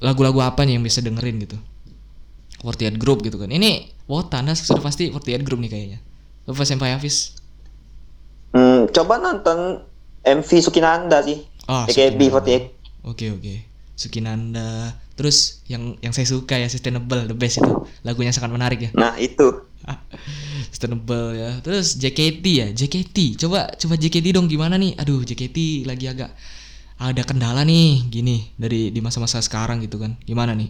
Lagu-lagu 0.01 0.41
apa 0.41 0.65
nih 0.65 0.81
yang 0.81 0.83
bisa 0.83 0.99
dengerin 0.99 1.37
gitu? 1.45 1.57
48 2.65 2.97
grup 3.01 3.21
gitu 3.25 3.41
kan. 3.41 3.49
Ini 3.49 3.89
Wota 4.05 4.41
Anda 4.41 4.53
sudah 4.53 4.81
pasti 4.81 5.09
48 5.09 5.45
grup 5.45 5.61
nih 5.61 5.71
kayaknya. 5.71 5.99
Lupa 6.45 6.65
Senpai 6.65 6.93
Hafiz. 6.93 7.37
Hmm, 8.51 8.89
coba 8.91 9.21
nonton 9.21 9.85
MV 10.25 10.49
Sukinanda 10.61 11.21
sih. 11.25 11.41
Oh, 11.69 11.85
AKB48. 11.89 13.05
Oke 13.07 13.33
oke. 13.33 13.55
Sukinanda. 13.97 14.97
Terus 15.17 15.61
yang 15.69 15.97
yang 16.01 16.13
saya 16.13 16.25
suka 16.25 16.57
ya 16.57 16.65
Sustainable 16.69 17.29
the 17.29 17.37
best 17.37 17.61
itu. 17.61 17.73
Lagunya 18.01 18.33
sangat 18.33 18.53
menarik 18.53 18.79
ya. 18.81 18.91
Nah, 18.97 19.17
itu. 19.21 19.69
Sustainable 20.73 21.37
ya. 21.37 21.49
Terus 21.61 21.97
JKT 21.97 22.45
ya. 22.45 22.67
JKT. 22.73 23.41
Coba 23.41 23.69
coba 23.77 23.93
JKT 23.97 24.33
dong 24.33 24.49
gimana 24.49 24.77
nih? 24.77 24.97
Aduh, 24.97 25.21
JKT 25.21 25.85
lagi 25.85 26.09
agak 26.09 26.33
ada 27.01 27.25
kendala 27.25 27.65
nih 27.65 28.05
gini 28.13 28.53
dari 28.61 28.93
di 28.93 29.01
masa-masa 29.01 29.41
sekarang 29.41 29.81
gitu 29.81 29.97
kan. 29.97 30.13
Gimana 30.21 30.53
nih? 30.53 30.69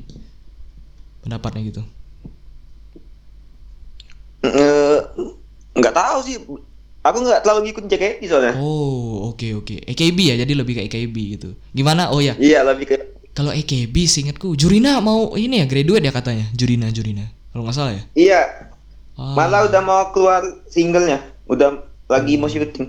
Pendapatnya 1.19 1.61
gitu. 1.67 1.81
Eh, 4.41 4.97
nggak 5.75 5.93
tahu 5.93 6.17
sih. 6.23 6.35
Aku 7.01 7.17
nggak 7.19 7.41
terlalu 7.43 7.69
ngikut 7.69 7.83
JKT 7.89 8.21
soalnya. 8.29 8.53
Oh, 8.55 9.33
oke 9.33 9.47
oke. 9.57 9.75
AKB 9.89 10.17
ya, 10.31 10.35
jadi 10.39 10.53
lebih 10.53 10.77
ke 10.77 10.81
AKB 10.87 11.15
gitu. 11.37 11.49
Gimana? 11.73 12.13
Oh 12.13 12.21
ya, 12.21 12.37
Iya, 12.37 12.61
lebih 12.63 12.85
ke 12.87 12.95
kalau 13.31 13.55
AKB 13.55 13.95
seingatku 14.05 14.59
Jurina 14.59 14.99
mau 14.99 15.33
ini 15.39 15.63
ya 15.63 15.65
graduate 15.65 16.03
ya 16.03 16.11
katanya. 16.11 16.45
Jurina 16.51 16.91
Jurina. 16.91 17.25
Kalau 17.51 17.63
nggak 17.63 17.75
salah 17.75 17.93
ya. 17.95 18.03
Iya, 18.15 18.41
Ah. 19.19 19.35
malah 19.35 19.67
udah 19.67 19.81
mau 19.83 20.11
keluar 20.15 20.39
singlenya. 20.71 21.19
Udah 21.47 21.83
lagi 22.07 22.39
mau 22.39 22.47
syuting. 22.47 22.87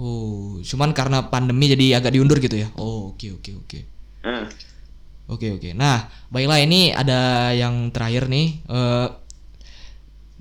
Oh, 0.00 0.56
cuman 0.64 0.96
karena 0.96 1.28
pandemi 1.28 1.68
jadi 1.68 2.00
agak 2.00 2.16
diundur 2.16 2.40
gitu 2.40 2.56
ya. 2.56 2.68
Oh, 2.80 3.12
oke 3.12 3.28
oke 3.40 3.50
oke. 3.64 3.78
Hmm. 4.24 4.48
Oke 5.28 5.48
oke. 5.52 5.70
Nah, 5.76 6.08
baiklah 6.32 6.60
ini 6.60 6.92
ada 6.92 7.52
yang 7.52 7.92
terakhir 7.92 8.28
nih. 8.28 8.60
eh 8.68 9.08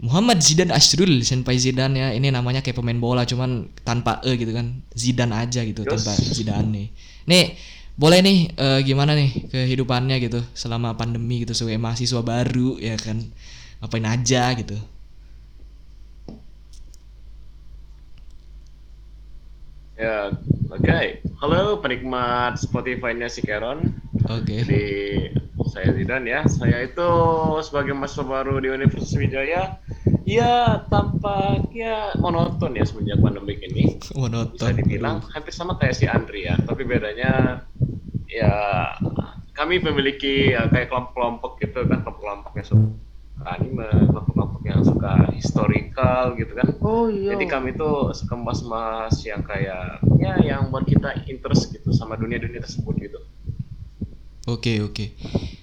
Muhammad 0.01 0.41
Zidan 0.41 0.73
Ashrul 0.73 1.21
Senpai 1.21 1.61
Zidane 1.61 1.95
ya. 1.95 2.07
Ini 2.15 2.33
namanya 2.33 2.65
kayak 2.65 2.81
pemain 2.81 2.97
bola 2.97 3.21
cuman 3.21 3.69
tanpa 3.85 4.17
e 4.25 4.33
gitu 4.39 4.49
kan. 4.49 4.81
Zidane 4.97 5.35
aja 5.37 5.61
gitu 5.61 5.85
tanpa 5.85 6.17
Zidane 6.17 6.69
nih. 6.73 6.87
Nih, 7.29 7.45
boleh 7.93 8.19
nih 8.25 8.37
eh, 8.57 8.79
gimana 8.81 9.13
nih 9.13 9.51
kehidupannya 9.53 10.17
gitu 10.25 10.41
selama 10.57 10.97
pandemi 10.97 11.45
gitu 11.45 11.53
sebagai 11.53 11.77
mahasiswa 11.77 12.21
baru 12.25 12.81
ya 12.81 12.97
kan. 12.97 13.21
Ngapain 13.83 14.07
aja 14.09 14.43
gitu. 14.57 14.77
Ya, 20.01 20.33
oke. 20.73 21.21
Halo 21.45 21.77
penikmat 21.77 22.57
Spotify-nya 22.57 23.29
si 23.29 23.45
Keron. 23.45 24.01
Oke. 24.25 24.65
Jadi 24.65 24.85
saya 25.69 25.93
Zidan 25.93 26.25
ya. 26.25 26.41
Saya 26.49 26.89
itu 26.89 27.11
sebagai 27.61 27.93
mahasiswa 27.93 28.25
baru 28.25 28.57
di 28.57 28.73
Universitas 28.73 29.13
Wijaya, 29.13 29.77
ya 30.25 30.81
tampaknya 30.89 32.17
monoton 32.17 32.73
ya 32.73 32.81
semenjak 32.81 33.21
pandemi 33.21 33.61
ini. 33.61 34.01
Monoton. 34.17 34.57
Bisa 34.57 34.73
dibilang 34.73 35.21
hampir 35.29 35.53
sama 35.53 35.77
kayak 35.77 35.93
si 35.93 36.09
Andri 36.09 36.49
ya. 36.49 36.57
Tapi 36.57 36.81
bedanya 36.81 37.61
ya 38.25 38.57
kami 39.53 39.85
memiliki 39.85 40.57
ya, 40.57 40.65
kayak 40.65 40.89
kelompok-kelompok 40.89 41.61
gitu 41.61 41.85
kan, 41.85 42.01
kelompok-kelompok 42.01 42.57
yang 42.57 42.65
suka 42.65 42.89
anime, 43.45 43.87
kelompok-kelompok 44.07 44.61
yang 44.63 44.81
suka 44.81 45.29
historical 45.31 46.33
gitu 46.35 46.53
kan. 46.53 46.67
Oh 46.79 47.07
iya. 47.07 47.33
Jadi 47.33 47.45
kami 47.45 47.73
tuh 47.73 48.11
suka 48.11 48.33
mas-mas 48.33 49.21
yang 49.21 49.41
kayak 49.41 49.99
ya 50.17 50.37
yang 50.39 50.69
buat 50.69 50.83
kita 50.83 51.25
interest 51.25 51.71
gitu 51.71 51.89
sama 51.91 52.15
dunia-dunia 52.15 52.59
tersebut 52.59 52.95
gitu. 52.97 53.19
Oke 54.45 54.81
oke. 54.81 55.05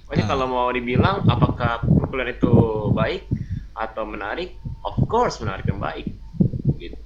Pokoknya 0.07 0.25
Ah. 0.25 0.31
kalau 0.31 0.47
mau 0.47 0.69
dibilang 0.71 1.27
apakah 1.27 1.83
perkuliahan 1.83 2.33
itu 2.33 2.53
baik 2.95 3.27
atau 3.75 4.03
menarik, 4.03 4.55
of 4.81 4.97
course 5.07 5.39
menarik 5.39 5.67
dan 5.67 5.79
baik. 5.79 6.07
Gitu. 6.75 6.97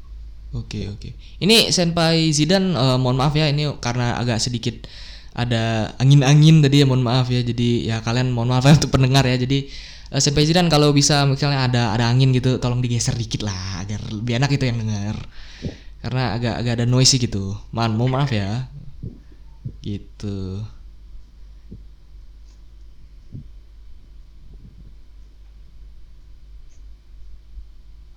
Oke 0.53 0.87
oke. 0.87 1.11
Ini 1.39 1.73
Senpai 1.73 2.29
Zidan 2.31 2.73
eh, 2.73 2.97
mohon 3.01 3.17
maaf 3.17 3.33
ya 3.33 3.49
ini 3.49 3.67
karena 3.81 4.21
agak 4.21 4.39
sedikit 4.39 4.85
ada 5.33 5.97
angin-angin 5.97 6.61
tadi 6.61 6.85
ya 6.85 6.87
mohon 6.87 7.01
maaf 7.01 7.33
ya. 7.33 7.41
Jadi 7.41 7.89
ya 7.89 8.05
kalian 8.05 8.31
mohon 8.31 8.53
maaf 8.53 8.69
ya 8.69 8.77
untuk 8.79 8.93
pendengar 8.93 9.25
ya. 9.25 9.41
Jadi 9.41 9.67
uh, 10.13 10.21
sampai 10.21 10.45
Zidan 10.45 10.69
kalau 10.69 10.93
bisa 10.93 11.25
misalnya 11.25 11.65
ada 11.65 11.83
ada 11.97 12.05
angin 12.13 12.31
gitu 12.37 12.61
tolong 12.61 12.85
digeser 12.85 13.17
dikit 13.17 13.43
lah 13.43 13.81
agar 13.81 14.01
lebih 14.13 14.37
enak 14.37 14.53
itu 14.53 14.69
yang 14.69 14.79
dengar 14.79 15.17
karena 16.03 16.35
agak 16.35 16.55
agak 16.59 16.73
ada 16.83 16.87
noise 16.87 17.15
gitu. 17.15 17.55
Man 17.71 17.95
mau 17.95 18.11
maaf 18.11 18.35
ya. 18.35 18.67
Gitu. 19.81 20.63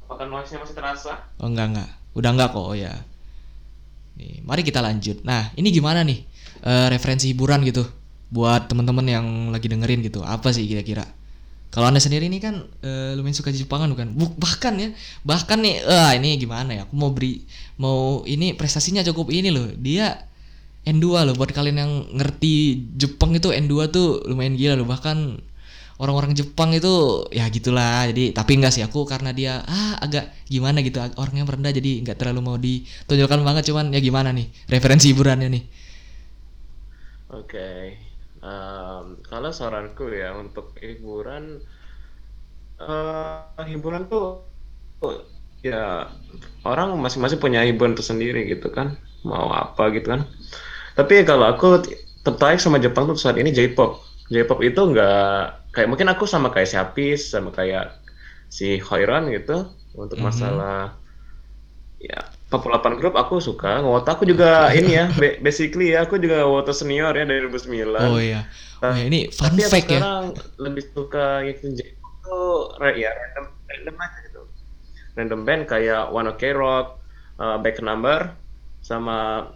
Apakah 0.06 0.26
noise-nya 0.30 0.62
masih 0.66 0.76
terasa? 0.78 1.14
Oh 1.38 1.50
enggak 1.50 1.68
enggak. 1.74 1.90
Udah 2.18 2.30
enggak 2.34 2.50
kok 2.58 2.66
oh 2.66 2.74
ya. 2.74 2.94
Nih 4.18 4.42
mari 4.42 4.66
kita 4.66 4.82
lanjut. 4.82 5.22
Nah 5.22 5.54
ini 5.54 5.70
gimana 5.70 6.02
nih 6.02 6.26
uh, 6.66 6.90
referensi 6.90 7.30
hiburan 7.30 7.62
gitu 7.70 7.86
buat 8.34 8.66
temen-temen 8.66 9.06
yang 9.06 9.26
lagi 9.54 9.70
dengerin 9.70 10.02
gitu. 10.02 10.26
Apa 10.26 10.50
sih 10.50 10.66
kira-kira? 10.66 11.06
Kalau 11.76 11.92
anda 11.92 12.00
sendiri 12.00 12.32
ini 12.32 12.40
kan 12.40 12.56
eh, 12.80 13.12
lumayan 13.20 13.36
suka 13.36 13.52
Jepangan 13.52 13.92
bukan? 13.92 14.16
Buk- 14.16 14.40
bahkan 14.40 14.74
ya, 14.80 14.90
bahkan 15.28 15.60
nih, 15.60 15.84
ah 15.84 16.16
ini 16.16 16.40
gimana 16.40 16.72
ya? 16.72 16.82
Aku 16.88 16.96
mau 16.96 17.12
beri, 17.12 17.44
mau 17.76 18.24
ini 18.24 18.56
prestasinya 18.56 19.04
cukup 19.04 19.28
ini 19.36 19.52
loh. 19.52 19.68
Dia 19.76 20.16
N2 20.88 21.28
loh 21.28 21.36
buat 21.36 21.52
kalian 21.52 21.78
yang 21.84 21.92
ngerti 22.16 22.56
Jepang 22.96 23.36
itu 23.36 23.52
N2 23.52 23.92
tuh 23.92 24.24
lumayan 24.32 24.56
gila 24.56 24.80
loh. 24.80 24.88
Bahkan 24.88 25.18
orang-orang 26.00 26.32
Jepang 26.40 26.72
itu 26.72 27.28
ya 27.36 27.46
gitulah. 27.52 28.08
Jadi 28.08 28.32
tapi 28.32 28.52
enggak 28.56 28.74
sih 28.76 28.84
aku 28.88 29.04
karena 29.04 29.36
dia 29.36 29.60
ah 29.68 30.00
agak 30.00 30.32
gimana 30.48 30.80
gitu 30.80 31.04
orangnya 31.20 31.44
merendah 31.48 31.74
jadi 31.76 31.92
nggak 32.08 32.18
terlalu 32.20 32.40
mau 32.44 32.58
ditonjolkan 32.60 33.42
banget 33.44 33.64
cuman 33.72 33.92
ya 33.96 34.00
gimana 34.00 34.32
nih 34.32 34.48
referensi 34.72 35.12
hiburannya 35.12 35.50
nih. 35.52 35.64
Oke, 37.30 37.98
Em, 38.44 39.06
kalau 39.30 39.52
saranku 39.60 40.04
ya 40.22 40.30
untuk 40.44 40.66
hiburan, 40.84 41.44
eh 42.80 43.64
hiburan 43.72 44.04
tuh 44.12 44.24
tuh, 45.02 45.16
ya 45.64 46.08
orang 46.68 46.96
masing-masing 47.00 47.40
punya 47.44 47.62
hiburan 47.68 47.96
tersendiri 48.00 48.48
gitu 48.52 48.68
kan, 48.78 48.98
mau 49.28 49.50
apa 49.54 49.92
gitu 49.96 50.08
kan. 50.14 50.22
Tapi 50.98 51.24
kalau 51.30 51.46
aku 51.54 51.68
tertarik 52.26 52.60
sama 52.62 52.78
Jepang 52.84 53.06
tuh 53.10 53.18
saat 53.20 53.38
ini 53.42 53.52
J-pop. 53.56 54.02
J-pop 54.34 54.60
itu 54.66 54.82
nggak 54.92 55.72
kayak 55.76 55.90
mungkin 55.92 56.10
aku 56.14 56.26
sama 56.30 56.50
kayak 56.54 56.70
si 56.72 56.76
Hafiz, 56.80 57.32
sama 57.34 57.52
kayak 57.56 57.96
si 58.52 58.80
Hoiran 58.82 59.30
gitu 59.34 59.70
untuk 59.98 60.20
Mhm. 60.20 60.24
masalah 60.24 60.98
ya 62.06 62.22
48 62.54 63.00
grup 63.02 63.18
aku 63.18 63.42
suka. 63.42 63.82
Ngota 63.82 64.16
aku 64.16 64.24
juga 64.24 64.70
ini 64.80 64.96
ya, 64.96 65.06
ba- 65.12 65.38
basically 65.42 65.92
ya 65.98 66.06
aku 66.06 66.22
juga 66.22 66.46
Ngota 66.46 66.72
senior 66.72 67.12
ya 67.18 67.26
dari 67.26 67.42
2009. 67.44 67.98
Oh 68.00 68.22
iya. 68.22 68.46
Oh 68.84 68.94
ya, 68.94 69.04
ini 69.10 69.28
fun 69.34 69.56
Tapi 69.58 69.66
fact 69.66 69.90
ya. 69.90 70.00
sekarang 70.00 70.24
lebih 70.62 70.84
suka 70.94 71.42
tuh 72.26 72.74
re- 72.82 72.98
ya 72.98 73.10
random 73.14 73.46
random 73.70 73.96
aja 73.98 74.18
gitu. 74.30 74.42
Random 75.16 75.40
band 75.48 75.62
kayak 75.66 76.12
One 76.12 76.28
Ok 76.30 76.42
Rock, 76.54 76.88
uh, 77.40 77.58
Back 77.62 77.80
Number, 77.80 78.36
sama 78.84 79.48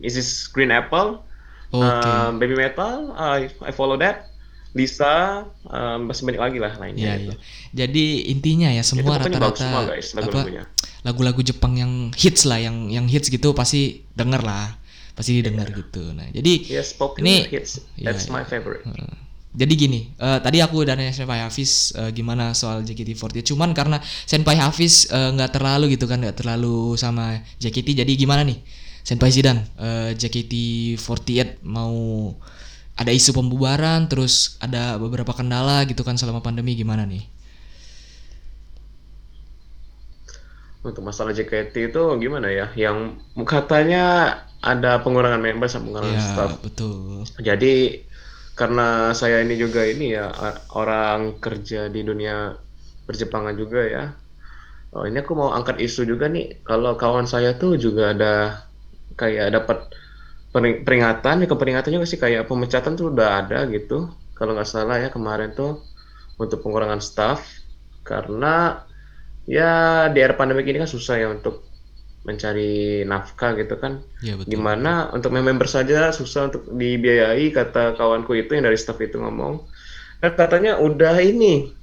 Mrs. 0.00 0.48
Green 0.50 0.72
Apple, 0.72 1.20
Oke. 1.70 1.84
um, 1.84 2.40
Baby 2.40 2.56
Metal, 2.56 3.12
I, 3.14 3.52
I 3.62 3.70
follow 3.70 4.00
that. 4.00 4.32
Lisa, 4.72 5.44
um, 5.68 6.08
masih 6.08 6.24
banyak 6.24 6.40
lagi 6.40 6.56
lah 6.56 6.72
lainnya. 6.80 7.04
Iya 7.04 7.14
gitu. 7.20 7.32
iya. 7.36 7.36
Jadi 7.84 8.06
intinya 8.32 8.72
ya 8.72 8.80
Itu 8.80 8.96
semua 8.96 9.20
rata-rata 9.20 9.52
apa 9.68 10.00
lagu-lagunya. 10.16 10.64
Lagu-lagu 11.02 11.42
Jepang 11.42 11.74
yang 11.74 12.10
hits 12.14 12.46
lah 12.46 12.58
yang 12.58 12.90
yang 12.90 13.06
hits 13.10 13.26
gitu 13.28 13.52
pasti 13.52 14.06
denger 14.14 14.42
lah. 14.42 14.78
Pasti 15.12 15.44
denger 15.44 15.68
gitu. 15.76 16.14
Nah, 16.16 16.24
jadi 16.32 16.72
Yes, 16.72 16.96
Ini- 16.96 17.44
hits. 17.52 17.84
iya, 18.00 18.10
That's 18.10 18.26
iya. 18.26 18.32
my 18.32 18.48
favorite. 18.48 18.80
Jadi 19.52 19.74
gini, 19.76 20.08
eh, 20.16 20.38
tadi 20.40 20.64
aku 20.64 20.80
dan 20.88 20.96
Senpai 21.12 21.44
Hafiz 21.44 21.92
eh, 21.92 22.08
gimana 22.16 22.56
soal 22.56 22.80
JKT48. 22.88 23.52
Cuman 23.52 23.76
karena 23.76 24.00
Senpai 24.24 24.56
Hafiz 24.56 25.04
eh, 25.12 25.28
nggak 25.36 25.52
terlalu 25.52 25.92
gitu 26.00 26.08
kan, 26.08 26.16
nggak 26.24 26.40
terlalu 26.40 26.96
sama 26.96 27.36
JKT. 27.60 27.92
Jadi 28.00 28.16
gimana 28.16 28.48
nih, 28.48 28.56
Senpai 29.04 29.28
Zidan, 29.28 29.60
eh, 29.76 30.16
JKT48 30.16 31.60
mau 31.68 31.92
ada 32.96 33.12
isu 33.12 33.36
pembubaran, 33.36 34.08
terus 34.08 34.56
ada 34.60 34.96
beberapa 34.96 35.36
kendala 35.36 35.84
gitu 35.84 36.00
kan 36.00 36.16
selama 36.16 36.40
pandemi 36.40 36.72
gimana 36.72 37.04
nih? 37.04 37.20
Untuk 40.82 41.02
masalah 41.06 41.30
JKT 41.30 41.74
itu 41.94 42.02
gimana 42.22 42.48
ya? 42.50 42.66
Yang 42.74 43.22
katanya 43.46 44.02
ada 44.62 44.98
pengurangan 45.02 45.42
member 45.42 45.66
sama 45.70 45.84
pengurangan 45.90 46.18
Ya 46.18 46.26
staff. 46.26 46.52
betul. 46.62 47.22
Jadi 47.48 47.74
karena 48.58 49.16
saya 49.16 49.40
ini 49.44 49.54
juga 49.56 49.82
ini 49.86 50.12
ya 50.18 50.26
orang 50.76 51.40
kerja 51.44 51.88
di 51.94 52.00
dunia 52.04 52.52
perjepangan 53.06 53.54
juga 53.56 53.80
ya. 53.86 54.04
Oh, 54.92 55.04
ini 55.08 55.18
aku 55.24 55.32
mau 55.40 55.50
angkat 55.56 55.76
isu 55.86 56.04
juga 56.04 56.26
nih. 56.34 56.62
Kalau 56.68 56.92
kawan 57.00 57.24
saya 57.24 57.56
tuh 57.56 57.80
juga 57.80 58.12
ada 58.12 58.32
kayak 59.20 59.46
dapat 59.56 59.78
pering- 60.52 60.82
peringatan, 60.86 61.34
ya 61.44 61.46
peringatan 61.48 61.90
juga 61.96 62.06
sih 62.08 62.20
kayak 62.20 62.48
pemecatan 62.50 62.92
tuh 62.98 63.06
udah 63.12 63.28
ada 63.44 63.58
gitu. 63.74 64.10
Kalau 64.38 64.52
nggak 64.56 64.68
salah 64.68 64.96
ya 65.04 65.08
kemarin 65.16 65.50
tuh 65.58 65.70
untuk 66.42 66.58
pengurangan 66.64 67.00
staff 67.02 67.40
karena 68.04 68.82
ya 69.44 69.70
di 70.08 70.18
era 70.18 70.32
pandemi 70.32 70.62
ini 70.62 70.78
kan 70.78 70.86
susah 70.86 71.16
ya 71.16 71.28
untuk 71.28 71.66
mencari 72.22 73.02
nafkah 73.02 73.58
gitu 73.58 73.74
kan 73.76 73.98
Ya 74.22 74.38
betul. 74.38 74.54
gimana 74.54 75.10
untuk 75.10 75.34
member 75.34 75.66
saja 75.66 76.10
susah 76.10 76.48
untuk 76.48 76.70
dibiayai 76.70 77.50
kata 77.50 77.94
kawanku 77.94 78.36
itu 78.36 78.54
yang 78.54 78.64
dari 78.64 78.78
staff 78.78 78.98
itu 78.98 79.18
ngomong 79.18 79.66
dan 80.18 80.30
katanya 80.32 80.78
udah 80.78 81.18
ini 81.18 81.74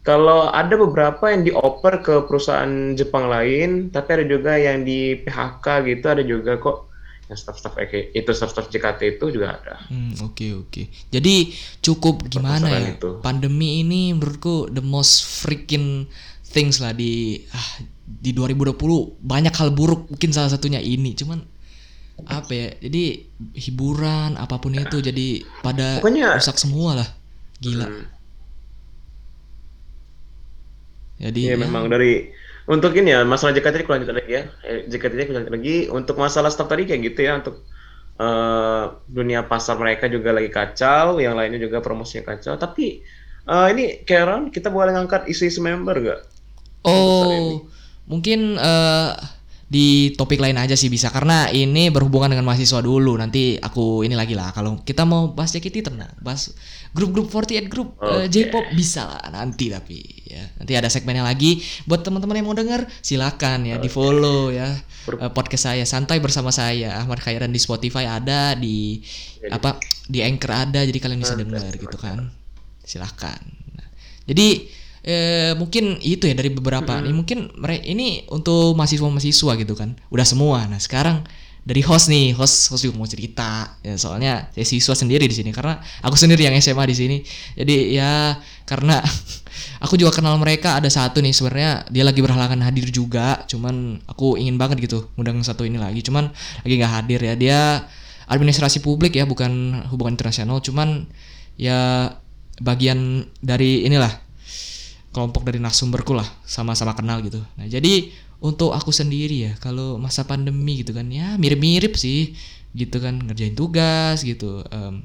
kalau 0.00 0.48
ada 0.48 0.74
beberapa 0.74 1.28
yang 1.28 1.44
dioper 1.44 2.00
ke 2.00 2.26
perusahaan 2.26 2.96
Jepang 2.96 3.30
lain 3.30 3.70
tapi 3.88 4.18
ada 4.18 4.24
juga 4.26 4.56
yang 4.56 4.82
di 4.82 5.14
PHK 5.16 5.66
gitu 5.86 6.06
ada 6.08 6.22
juga 6.24 6.58
kok 6.58 6.90
yang 7.30 7.38
staff-staff 7.38 7.78
kayak 7.78 8.10
itu 8.10 8.26
staff-staff 8.26 8.66
JKT 8.66 9.00
itu 9.14 9.30
juga 9.30 9.54
ada 9.54 9.78
Hmm, 9.86 10.18
oke 10.18 10.66
oke. 10.66 10.82
Jadi 11.08 11.54
cukup 11.78 12.26
gimana 12.26 12.66
ya? 12.66 12.98
itu. 12.98 13.22
Pandemi 13.22 13.86
ini 13.86 14.10
menurutku 14.10 14.66
the 14.66 14.82
most 14.82 15.22
freaking 15.38 16.10
things 16.50 16.82
lah 16.82 16.90
di 16.90 17.38
ah, 17.50 17.68
di 18.04 18.34
2020 18.34 18.74
banyak 19.22 19.54
hal 19.54 19.70
buruk 19.70 20.10
mungkin 20.10 20.30
salah 20.34 20.50
satunya 20.50 20.82
ini. 20.82 21.14
Cuman 21.14 21.38
apa 22.26 22.50
ya? 22.50 22.68
Jadi 22.82 23.22
hiburan 23.56 24.34
apa 24.34 24.58
pun 24.58 24.74
itu 24.74 24.98
jadi 24.98 25.40
pada 25.62 26.02
Pokoknya- 26.02 26.36
rusak 26.36 26.58
semua 26.58 26.98
lah. 26.98 27.08
Gila. 27.60 27.86
Hmm. 27.86 28.06
Jadi 31.20 31.52
Iya 31.52 31.56
ya, 31.56 31.60
memang 31.60 31.92
dari 31.92 32.32
untuk 32.64 32.96
ini 32.96 33.12
ya 33.12 33.28
masalah 33.28 33.52
JKT 33.52 33.84
aku 33.84 33.92
lanjut 33.92 34.08
lagi 34.16 34.32
ya 34.32 34.42
Eh, 34.64 34.88
JKT 34.88 35.28
aku 35.28 35.32
lanjut 35.36 35.52
lagi 35.52 35.76
untuk 35.92 36.16
masalah 36.16 36.48
staff 36.48 36.64
tadi 36.64 36.88
kayak 36.88 37.12
gitu 37.12 37.20
ya 37.28 37.36
untuk 37.36 37.60
eh, 38.16 38.84
dunia 39.04 39.44
pasar 39.44 39.76
mereka 39.76 40.08
juga 40.08 40.32
lagi 40.32 40.48
kacau 40.48 41.20
yang 41.20 41.36
lainnya 41.36 41.60
juga 41.60 41.84
promosinya 41.84 42.24
kacau 42.24 42.56
tapi 42.56 43.04
eh, 43.44 43.66
ini 43.76 44.00
Karen 44.08 44.48
kita 44.48 44.72
boleh 44.72 44.96
ngangkat 44.96 45.28
isu-isu 45.28 45.60
member 45.60 45.96
gak? 46.00 46.20
Oh, 46.82 47.66
mungkin 48.08 48.56
eh, 48.56 49.10
di 49.70 50.10
topik 50.18 50.42
lain 50.42 50.58
aja 50.58 50.74
sih 50.74 50.90
bisa 50.90 51.14
karena 51.14 51.46
ini 51.54 51.94
berhubungan 51.94 52.26
dengan 52.34 52.42
mahasiswa 52.42 52.82
dulu. 52.82 53.14
Nanti 53.14 53.54
aku 53.54 54.02
ini 54.02 54.18
lagi 54.18 54.34
lah. 54.34 54.50
Kalau 54.50 54.82
kita 54.82 55.06
mau 55.06 55.30
bahas 55.30 55.54
JKT 55.54 55.86
tenang, 55.86 56.10
bahas 56.18 56.50
grup-grup 56.90 57.30
48 57.30 57.70
grup 57.70 57.94
eh, 58.02 58.26
Oke. 58.26 58.34
J-pop 58.34 58.66
bisa 58.74 59.06
lah 59.06 59.30
nanti 59.30 59.70
tapi 59.70 60.02
ya. 60.26 60.42
Nanti 60.58 60.72
ada 60.74 60.90
segmennya 60.90 61.22
lagi 61.22 61.62
buat 61.86 62.02
teman-teman 62.02 62.42
yang 62.42 62.46
mau 62.50 62.58
denger 62.58 62.82
silakan 62.98 63.70
ya 63.70 63.78
di-follow 63.78 64.50
ya 64.50 64.74
eh, 65.06 65.30
podcast 65.30 65.70
saya 65.70 65.86
santai 65.86 66.18
bersama 66.18 66.50
saya 66.50 66.98
Ahmad 66.98 67.22
Khairan 67.22 67.54
di 67.54 67.62
Spotify 67.62 68.10
ada 68.10 68.58
di 68.58 68.98
apa 69.54 69.78
di 70.10 70.18
Anchor 70.18 70.50
ada 70.50 70.82
jadi 70.82 70.98
kalian 70.98 71.22
bisa 71.22 71.38
dengar 71.38 71.70
gitu 71.78 71.94
kan. 71.94 72.26
Silahkan. 72.82 73.38
Nah, 73.78 73.86
jadi 74.26 74.66
eh, 75.04 75.52
mungkin 75.56 75.96
itu 76.00 76.28
ya 76.28 76.34
dari 76.36 76.52
beberapa. 76.52 77.00
Ini 77.00 77.14
mungkin 77.14 77.52
mereka 77.56 77.84
ini 77.84 78.24
untuk 78.28 78.76
mahasiswa-mahasiswa 78.76 79.52
gitu 79.60 79.74
kan. 79.76 79.96
Udah 80.12 80.26
semua. 80.26 80.68
Nah, 80.68 80.80
sekarang 80.80 81.24
dari 81.60 81.84
host 81.84 82.08
nih, 82.08 82.32
host 82.32 82.72
host 82.72 82.82
juga 82.88 82.96
mau 82.96 83.08
cerita. 83.08 83.76
Ya, 83.84 83.94
soalnya 84.00 84.48
saya 84.52 84.66
siswa 84.66 84.96
sendiri 84.96 85.28
di 85.28 85.36
sini 85.36 85.52
karena 85.52 85.80
aku 86.00 86.16
sendiri 86.16 86.48
yang 86.48 86.56
SMA 86.56 86.84
di 86.88 86.96
sini. 86.96 87.16
Jadi 87.56 87.96
ya 87.96 88.36
karena 88.64 89.00
aku 89.84 89.96
juga 90.00 90.16
kenal 90.16 90.36
mereka 90.40 90.76
ada 90.80 90.88
satu 90.88 91.20
nih 91.20 91.36
sebenarnya 91.36 91.84
dia 91.92 92.04
lagi 92.04 92.20
berhalangan 92.24 92.60
hadir 92.64 92.88
juga. 92.88 93.44
Cuman 93.44 94.00
aku 94.08 94.40
ingin 94.40 94.56
banget 94.56 94.84
gitu 94.88 95.12
ngundang 95.16 95.40
satu 95.44 95.68
ini 95.68 95.76
lagi. 95.76 96.00
Cuman 96.00 96.32
lagi 96.64 96.74
nggak 96.80 96.92
hadir 96.92 97.20
ya. 97.20 97.34
Dia 97.36 97.60
administrasi 98.30 98.80
publik 98.80 99.18
ya, 99.18 99.28
bukan 99.28 99.84
hubungan 99.92 100.16
internasional. 100.16 100.64
Cuman 100.64 101.10
ya 101.60 102.08
bagian 102.60 103.28
dari 103.44 103.84
inilah 103.84 104.29
kelompok 105.10 105.42
dari 105.46 105.58
narasumberku 105.58 106.14
lah 106.14 106.26
sama-sama 106.46 106.94
kenal 106.94 107.18
gitu. 107.22 107.42
Nah 107.58 107.66
jadi 107.66 108.10
untuk 108.40 108.72
aku 108.72 108.94
sendiri 108.94 109.50
ya 109.50 109.52
kalau 109.60 110.00
masa 110.00 110.24
pandemi 110.24 110.80
gitu 110.80 110.96
kan 110.96 111.06
ya 111.12 111.36
mirip-mirip 111.36 111.98
sih 111.98 112.32
gitu 112.72 113.02
kan 113.02 113.18
ngerjain 113.18 113.58
tugas 113.58 114.22
gitu, 114.22 114.62
em, 114.70 115.02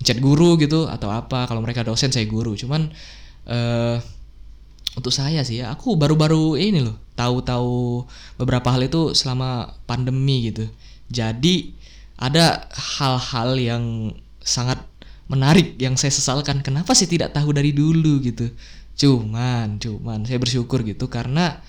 chat 0.00 0.16
guru 0.22 0.56
gitu 0.56 0.86
atau 0.86 1.10
apa 1.10 1.44
kalau 1.50 1.60
mereka 1.60 1.82
dosen 1.82 2.14
saya 2.14 2.24
guru. 2.30 2.54
Cuman 2.54 2.88
eh 3.50 3.98
untuk 4.98 5.14
saya 5.14 5.46
sih 5.46 5.62
ya 5.62 5.70
aku 5.70 5.94
baru-baru 5.94 6.58
ini 6.58 6.82
loh 6.82 6.98
tahu-tahu 7.14 8.02
beberapa 8.40 8.74
hal 8.74 8.86
itu 8.86 9.14
selama 9.14 9.76
pandemi 9.86 10.50
gitu. 10.50 10.66
Jadi 11.10 11.74
ada 12.18 12.70
hal-hal 12.70 13.56
yang 13.58 13.84
sangat 14.42 14.78
menarik 15.30 15.78
yang 15.78 15.94
saya 15.94 16.10
sesalkan. 16.10 16.60
Kenapa 16.60 16.92
sih 16.92 17.06
tidak 17.06 17.32
tahu 17.32 17.54
dari 17.54 17.70
dulu 17.70 18.18
gitu? 18.20 18.50
Cuman 19.00 19.80
cuman. 19.80 20.28
Saya 20.28 20.36
bersyukur 20.36 20.84
gitu 20.84 21.08
karena 21.08 21.64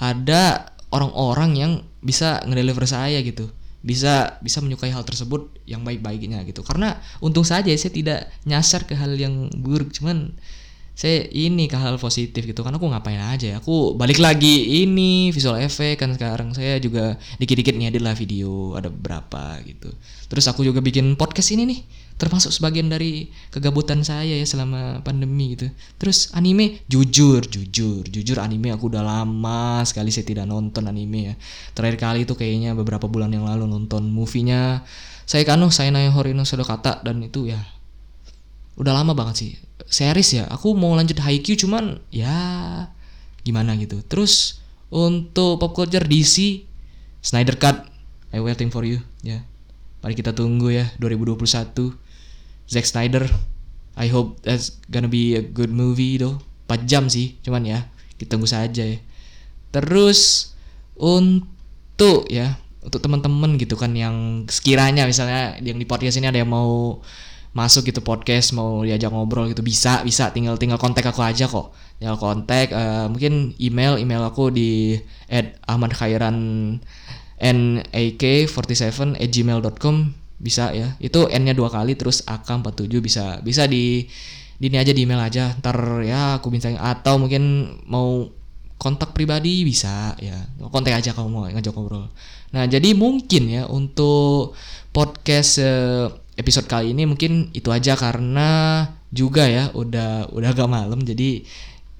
ada 0.00 0.72
orang-orang 0.88 1.50
yang 1.60 1.72
bisa 2.00 2.40
ngedeliver 2.48 2.88
saya 2.88 3.20
gitu. 3.20 3.52
Bisa 3.84 4.40
bisa 4.40 4.64
menyukai 4.64 4.88
hal 4.94 5.04
tersebut 5.04 5.52
yang 5.68 5.84
baik-baiknya 5.84 6.40
gitu. 6.48 6.64
Karena 6.64 6.96
untung 7.20 7.44
saja 7.44 7.68
saya 7.76 7.92
tidak 7.92 8.32
nyasar 8.48 8.88
ke 8.88 8.96
hal 8.96 9.12
yang 9.20 9.52
buruk. 9.60 9.92
Cuman 9.92 10.32
saya 10.92 11.24
ini 11.32 11.68
ke 11.68 11.76
hal 11.76 12.00
positif 12.00 12.46
gitu. 12.46 12.64
Karena 12.64 12.80
aku 12.80 12.88
ngapain 12.88 13.20
aja 13.20 13.52
ya? 13.52 13.56
Aku 13.60 13.98
balik 13.98 14.22
lagi 14.22 14.84
ini 14.84 15.28
visual 15.34 15.60
effect 15.60 16.00
kan 16.00 16.14
sekarang. 16.14 16.54
Saya 16.56 16.80
juga 16.80 17.20
dikit-dikit 17.36 17.74
ngedit 17.76 18.00
lah 18.00 18.16
video 18.16 18.78
ada 18.78 18.88
beberapa 18.88 19.60
gitu. 19.66 19.92
Terus 20.30 20.44
aku 20.48 20.64
juga 20.64 20.80
bikin 20.80 21.18
podcast 21.20 21.52
ini 21.52 21.68
nih 21.68 21.80
termasuk 22.22 22.54
sebagian 22.54 22.86
dari 22.86 23.26
kegabutan 23.50 24.06
saya 24.06 24.38
ya 24.38 24.46
selama 24.46 25.02
pandemi 25.02 25.58
gitu. 25.58 25.66
Terus 25.98 26.30
anime 26.38 26.86
jujur 26.86 27.42
jujur 27.42 28.06
jujur 28.06 28.38
anime 28.38 28.70
aku 28.70 28.86
udah 28.86 29.02
lama 29.02 29.82
sekali 29.82 30.14
saya 30.14 30.22
tidak 30.22 30.46
nonton 30.46 30.86
anime 30.86 31.20
ya. 31.26 31.34
Terakhir 31.74 31.98
kali 31.98 32.22
itu 32.22 32.38
kayaknya 32.38 32.78
beberapa 32.78 33.10
bulan 33.10 33.34
yang 33.34 33.42
lalu 33.42 33.66
nonton 33.66 34.06
movie-nya 34.14 34.86
saya 35.26 35.42
kanu 35.42 35.74
saya 35.74 35.90
naik 35.90 36.14
Horino 36.14 36.46
kata 36.46 37.02
dan 37.02 37.18
itu 37.26 37.50
ya 37.50 37.58
udah 38.78 38.94
lama 38.94 39.18
banget 39.18 39.34
sih. 39.42 39.50
Series 39.90 40.38
ya 40.38 40.46
aku 40.46 40.78
mau 40.78 40.94
lanjut 40.94 41.18
Haikyuu 41.18 41.58
cuman 41.66 41.98
ya 42.14 42.38
gimana 43.42 43.74
gitu. 43.82 43.98
Terus 44.06 44.62
untuk 44.94 45.58
pop 45.58 45.74
culture 45.74 46.06
DC 46.06 46.62
Snyder 47.18 47.58
Cut 47.58 47.90
I 48.30 48.38
waiting 48.38 48.70
for 48.70 48.86
you 48.86 49.02
ya. 49.26 49.42
Mari 50.02 50.14
kita 50.18 50.30
tunggu 50.34 50.70
ya 50.70 50.90
2021 50.98 52.01
Zack 52.68 52.86
Snyder. 52.86 53.26
I 53.98 54.08
hope 54.08 54.40
that's 54.42 54.80
gonna 54.88 55.10
be 55.10 55.36
a 55.36 55.44
good 55.44 55.70
movie 55.70 56.16
though. 56.16 56.40
4 56.70 56.88
jam 56.88 57.04
sih 57.12 57.36
cuman 57.44 57.68
ya 57.68 57.78
kita 58.16 58.36
tunggu 58.36 58.48
saja 58.48 58.82
ya. 58.86 58.98
Terus 59.72 60.52
untuk 60.96 62.28
ya 62.32 62.56
untuk 62.82 62.98
teman-teman 62.98 63.60
gitu 63.60 63.78
kan 63.78 63.92
yang 63.94 64.48
sekiranya 64.48 65.06
misalnya 65.06 65.60
yang 65.60 65.78
di 65.78 65.86
podcast 65.86 66.18
ini 66.18 66.32
ada 66.32 66.40
yang 66.40 66.50
mau 66.50 67.02
masuk 67.52 67.92
gitu 67.92 68.00
podcast 68.00 68.56
mau 68.56 68.80
diajak 68.80 69.12
ngobrol 69.12 69.52
gitu 69.52 69.60
bisa 69.60 70.00
bisa. 70.02 70.32
Tinggal 70.32 70.56
tinggal 70.56 70.80
kontak 70.80 71.04
aku 71.04 71.20
aja 71.20 71.44
kok. 71.44 71.76
Tinggal 72.00 72.16
kontak 72.16 72.72
eh, 72.72 73.06
mungkin 73.12 73.52
email 73.60 74.00
email 74.00 74.24
aku 74.24 74.48
di 74.48 74.96
at 75.28 75.60
ahmad 75.68 75.92
khairan 75.92 76.36
nak47 77.42 79.18
at 79.18 79.28
gmail.com 79.28 80.21
bisa 80.42 80.74
ya. 80.74 80.98
Itu 80.98 81.30
n 81.30 81.46
nya 81.46 81.54
dua 81.54 81.70
kali 81.70 81.94
terus 81.94 82.26
ak47 82.26 82.90
bisa 82.98 83.24
bisa 83.40 83.70
di 83.70 84.10
di 84.58 84.66
ini 84.66 84.76
aja 84.76 84.90
di 84.90 85.06
email 85.06 85.22
aja. 85.22 85.54
Ntar 85.62 86.02
ya 86.02 86.42
aku 86.42 86.50
bintangin 86.50 86.82
atau 86.82 87.22
mungkin 87.22 87.72
mau 87.86 88.26
kontak 88.76 89.14
pribadi 89.14 89.62
bisa 89.62 90.18
ya. 90.18 90.34
Kontak 90.68 90.98
aja 90.98 91.14
kamu 91.14 91.28
mau 91.30 91.46
ngajak 91.46 91.72
ngobrol. 91.72 92.10
Nah 92.52 92.66
jadi 92.66 92.92
mungkin 92.98 93.48
ya 93.48 93.62
untuk 93.70 94.58
podcast 94.90 95.62
eh, 95.62 96.10
episode 96.34 96.66
kali 96.66 96.90
ini 96.90 97.06
mungkin 97.06 97.54
itu 97.54 97.70
aja 97.70 97.94
karena 97.94 98.82
juga 99.14 99.46
ya 99.46 99.70
udah 99.72 100.32
udah 100.34 100.48
agak 100.50 100.68
malam 100.68 101.04
jadi 101.04 101.44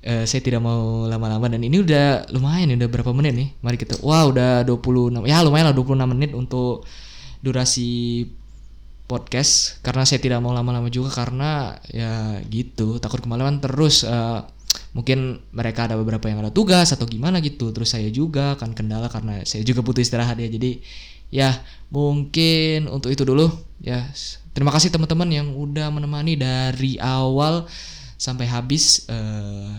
eh, 0.02 0.24
saya 0.26 0.42
tidak 0.42 0.60
mau 0.60 1.06
lama-lama. 1.06 1.46
Dan 1.46 1.62
ini 1.62 1.78
udah 1.78 2.26
lumayan 2.34 2.74
udah 2.74 2.88
berapa 2.90 3.14
menit 3.14 3.32
nih? 3.38 3.48
Mari 3.62 3.76
kita 3.78 4.02
wah 4.02 4.26
udah 4.26 4.66
26 4.66 5.22
ya 5.30 5.46
lumayan 5.46 5.70
lah 5.70 5.76
26 5.78 6.10
menit 6.10 6.30
untuk 6.34 6.82
durasi 7.42 8.24
podcast 9.10 9.82
karena 9.84 10.08
saya 10.08 10.22
tidak 10.22 10.40
mau 10.40 10.56
lama-lama 10.56 10.88
juga 10.88 11.12
karena 11.12 11.76
ya 11.92 12.40
gitu 12.48 12.96
takut 12.96 13.20
kemalaman 13.20 13.60
terus 13.60 14.08
eh, 14.08 14.40
mungkin 14.96 15.40
mereka 15.52 15.88
ada 15.88 16.00
beberapa 16.00 16.28
yang 16.28 16.40
ada 16.40 16.52
tugas 16.52 16.92
atau 16.92 17.04
gimana 17.04 17.40
gitu 17.44 17.72
terus 17.76 17.92
saya 17.92 18.08
juga 18.08 18.56
kan 18.56 18.72
kendala 18.72 19.12
karena 19.12 19.44
saya 19.44 19.64
juga 19.64 19.84
butuh 19.84 20.00
istirahat 20.00 20.40
ya. 20.40 20.48
Jadi 20.48 20.80
ya 21.32 21.50
mungkin 21.92 22.88
untuk 22.88 23.12
itu 23.12 23.24
dulu. 23.24 23.52
Ya 23.82 24.08
terima 24.56 24.72
kasih 24.72 24.92
teman-teman 24.92 25.28
yang 25.32 25.48
udah 25.52 25.88
menemani 25.92 26.36
dari 26.36 26.96
awal 27.00 27.68
sampai 28.16 28.46
habis 28.48 29.08
eh 29.10 29.72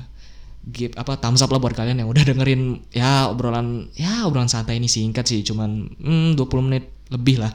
give 0.63 0.95
apa 0.95 1.19
thumbs 1.19 1.43
up 1.43 1.51
lah 1.51 1.59
buat 1.59 1.75
kalian 1.75 1.99
yang 1.99 2.07
udah 2.07 2.23
dengerin 2.23 2.87
ya 2.95 3.27
obrolan 3.27 3.91
ya 3.99 4.23
obrolan 4.23 4.47
santai 4.47 4.79
ini 4.79 4.87
singkat 4.87 5.27
sih 5.27 5.43
cuman 5.43 5.91
hmm, 5.99 6.39
20 6.39 6.67
menit 6.71 6.87
lebih 7.13 7.37
lah. 7.39 7.53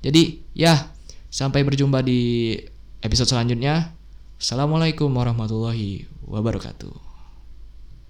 Jadi 0.00 0.40
ya 0.56 0.88
sampai 1.28 1.62
berjumpa 1.62 2.00
di 2.00 2.56
episode 3.04 3.28
selanjutnya. 3.28 3.92
Assalamualaikum 4.36 5.08
warahmatullahi 5.12 6.04
wabarakatuh 6.24 7.05